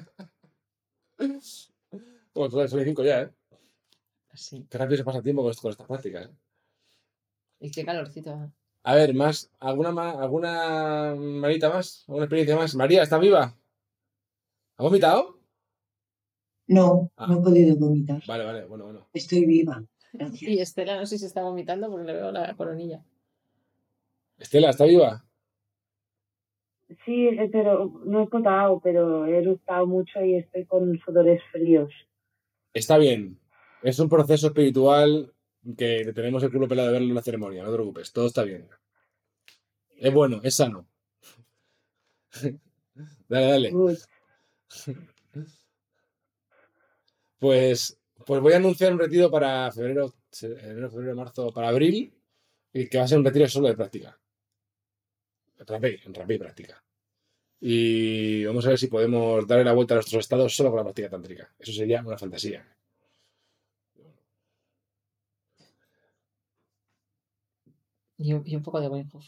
Bueno, 2.33 2.51
son 2.51 2.59
las 2.59 2.71
5 2.71 3.03
ya, 3.05 3.21
¿eh? 3.21 3.29
Así. 4.31 4.65
Qué 4.69 4.77
rápido 4.77 4.97
se 4.97 5.03
pasa 5.05 5.19
el 5.19 5.23
tiempo 5.23 5.41
con 5.41 5.51
estas 5.51 5.75
prácticas. 5.87 6.25
¿eh? 6.25 6.31
Y 7.61 7.71
qué 7.71 7.85
calorcito. 7.85 8.51
A 8.87 8.93
ver, 8.95 9.13
más, 9.15 9.49
¿alguna, 9.59 9.91
ma- 9.91 10.11
alguna 10.21 11.15
manita 11.17 11.69
más? 11.71 12.05
¿Alguna 12.07 12.25
experiencia 12.25 12.55
más? 12.55 12.75
María, 12.75 13.01
¿está 13.01 13.17
viva? 13.17 13.55
¿Ha 14.77 14.83
vomitado? 14.83 15.39
No, 16.67 17.11
Ah. 17.17 17.25
no 17.27 17.39
he 17.39 17.41
podido 17.43 17.75
vomitar. 17.77 18.21
Vale, 18.27 18.43
vale, 18.45 18.65
bueno, 18.65 18.85
bueno. 18.85 19.07
Estoy 19.13 19.45
viva. 19.45 19.83
Gracias. 20.13 20.41
Y 20.43 20.59
Estela 20.59 20.97
no 20.99 21.05
sé 21.05 21.17
si 21.17 21.25
está 21.25 21.41
vomitando 21.41 21.89
porque 21.89 22.05
le 22.05 22.13
veo 22.13 22.31
la 22.31 22.55
coronilla. 22.55 23.03
Estela, 24.37 24.69
¿está 24.69 24.85
viva? 24.85 25.25
Sí, 27.05 27.27
eh, 27.27 27.49
pero 27.51 27.91
no 28.05 28.23
he 28.23 28.27
potado, 28.27 28.79
pero 28.81 29.25
he 29.25 29.37
eructado 29.39 29.87
mucho 29.87 30.23
y 30.23 30.35
estoy 30.35 30.65
con 30.65 30.97
sudores 30.99 31.41
fríos. 31.51 31.91
Está 32.73 32.97
bien. 32.99 33.39
Es 33.81 33.99
un 33.99 34.09
proceso 34.09 34.47
espiritual 34.47 35.33
que 35.77 36.11
tenemos 36.13 36.43
el 36.43 36.51
culo 36.51 36.67
pelado 36.67 36.89
de 36.89 36.93
verlo 36.93 37.09
en 37.09 37.15
la 37.15 37.21
ceremonia, 37.21 37.63
no 37.63 37.69
te 37.69 37.75
preocupes, 37.75 38.11
todo 38.11 38.27
está 38.27 38.43
bien. 38.43 38.67
Es 39.97 40.13
bueno, 40.13 40.41
es 40.43 40.55
sano. 40.55 40.87
dale, 43.27 43.47
dale. 43.47 43.73
Pues, 47.39 47.99
pues 48.25 48.41
voy 48.41 48.53
a 48.53 48.57
anunciar 48.57 48.93
un 48.93 48.99
retiro 48.99 49.29
para 49.31 49.71
febrero, 49.71 50.13
enero, 50.41 50.89
febrero, 50.89 51.15
marzo, 51.15 51.51
para 51.51 51.69
abril, 51.69 52.13
y 52.73 52.87
que 52.87 52.97
va 52.97 53.05
a 53.05 53.07
ser 53.07 53.19
un 53.19 53.25
retiro 53.25 53.47
solo 53.47 53.67
de 53.67 53.75
práctica. 53.75 54.19
Rapé, 55.59 56.01
en 56.05 56.13
rapé 56.13 56.35
y 56.35 56.39
práctica. 56.39 56.83
Y 57.59 58.43
vamos 58.45 58.65
a 58.65 58.69
ver 58.69 58.77
si 58.77 58.87
podemos 58.87 59.47
darle 59.47 59.63
la 59.63 59.73
vuelta 59.73 59.93
a 59.93 59.97
nuestros 59.97 60.19
estados 60.19 60.55
solo 60.55 60.69
con 60.69 60.77
la 60.77 60.83
práctica 60.83 61.09
tántrica. 61.09 61.53
Eso 61.57 61.71
sería 61.71 62.01
una 62.01 62.17
fantasía. 62.17 62.65
Y 68.17 68.33
un, 68.33 68.43
y 68.45 68.55
un 68.55 68.63
poco 68.63 68.79
de 68.81 68.87
Weinhof. 68.87 69.25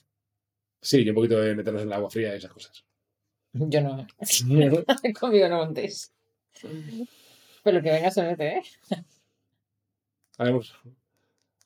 Sí, 0.82 1.02
y 1.04 1.10
un 1.10 1.16
poquito 1.16 1.40
de 1.40 1.56
meternos 1.56 1.82
en 1.82 1.88
el 1.90 1.94
agua 1.94 2.10
fría 2.10 2.34
y 2.34 2.38
esas 2.38 2.52
cosas. 2.52 2.86
Yo 3.54 3.82
no. 3.82 4.08
Conmigo 5.20 5.50
no 5.50 5.58
montéis. 5.58 6.14
Pero 7.64 7.82
que 7.82 7.92
venga 7.92 8.12
se 8.12 8.24
mete, 8.24 8.48
¿eh? 8.58 8.62
Haremos. 10.38 10.74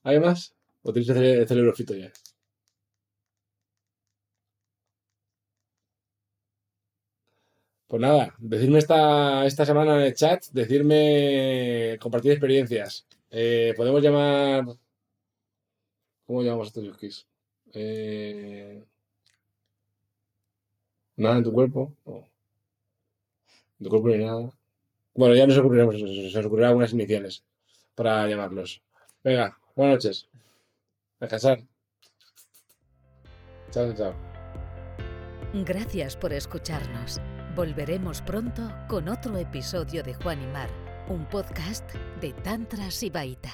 ¿Hay 0.04 0.20
más? 0.20 0.56
¿O 0.84 0.92
tenéis 0.94 1.10
el 1.10 1.16
cere- 1.18 1.40
el 1.42 1.48
cerebro 1.48 1.74
frito 1.74 1.96
ya? 1.96 2.12
Pues 7.88 8.02
nada, 8.02 8.34
decirme 8.40 8.80
esta, 8.80 9.46
esta 9.46 9.66
semana 9.66 9.96
en 9.98 10.04
el 10.04 10.14
chat, 10.16 10.46
decirme, 10.54 11.98
compartir 12.00 12.32
experiencias. 12.32 13.06
Eh, 13.30 13.74
podemos 13.76 14.02
llamar... 14.02 14.64
¿Cómo 16.32 16.44
llamamos 16.44 16.78
a 16.78 16.80
yuskis? 16.80 17.28
Eh, 17.74 18.82
nada 21.18 21.36
en 21.40 21.44
tu 21.44 21.52
cuerpo. 21.52 21.94
No. 22.06 22.26
En 23.78 23.84
tu 23.84 23.90
cuerpo 23.90 24.08
ni 24.08 24.24
nada. 24.24 24.50
Bueno, 25.14 25.36
ya 25.36 25.46
nos 25.46 25.58
ocurriremos, 25.58 25.98
se 25.98 26.38
nos 26.38 26.46
ocurrirán 26.46 26.70
algunas 26.70 26.94
iniciales 26.94 27.44
para 27.96 28.30
llamarlos. 28.30 28.82
Venga, 29.22 29.60
buenas 29.76 29.96
noches. 29.96 30.30
Descansar. 31.20 31.64
Chao, 33.72 33.94
chao. 33.94 34.16
Gracias 35.66 36.16
por 36.16 36.32
escucharnos. 36.32 37.20
Volveremos 37.58 38.22
pronto 38.22 38.72
con 38.88 39.10
otro 39.10 39.36
episodio 39.36 40.02
de 40.02 40.14
Juan 40.14 40.42
y 40.42 40.48
Mar, 40.48 40.70
un 41.10 41.28
podcast 41.28 41.94
de 42.22 42.32
Tantra 42.32 42.90
Sibaita. 42.90 43.52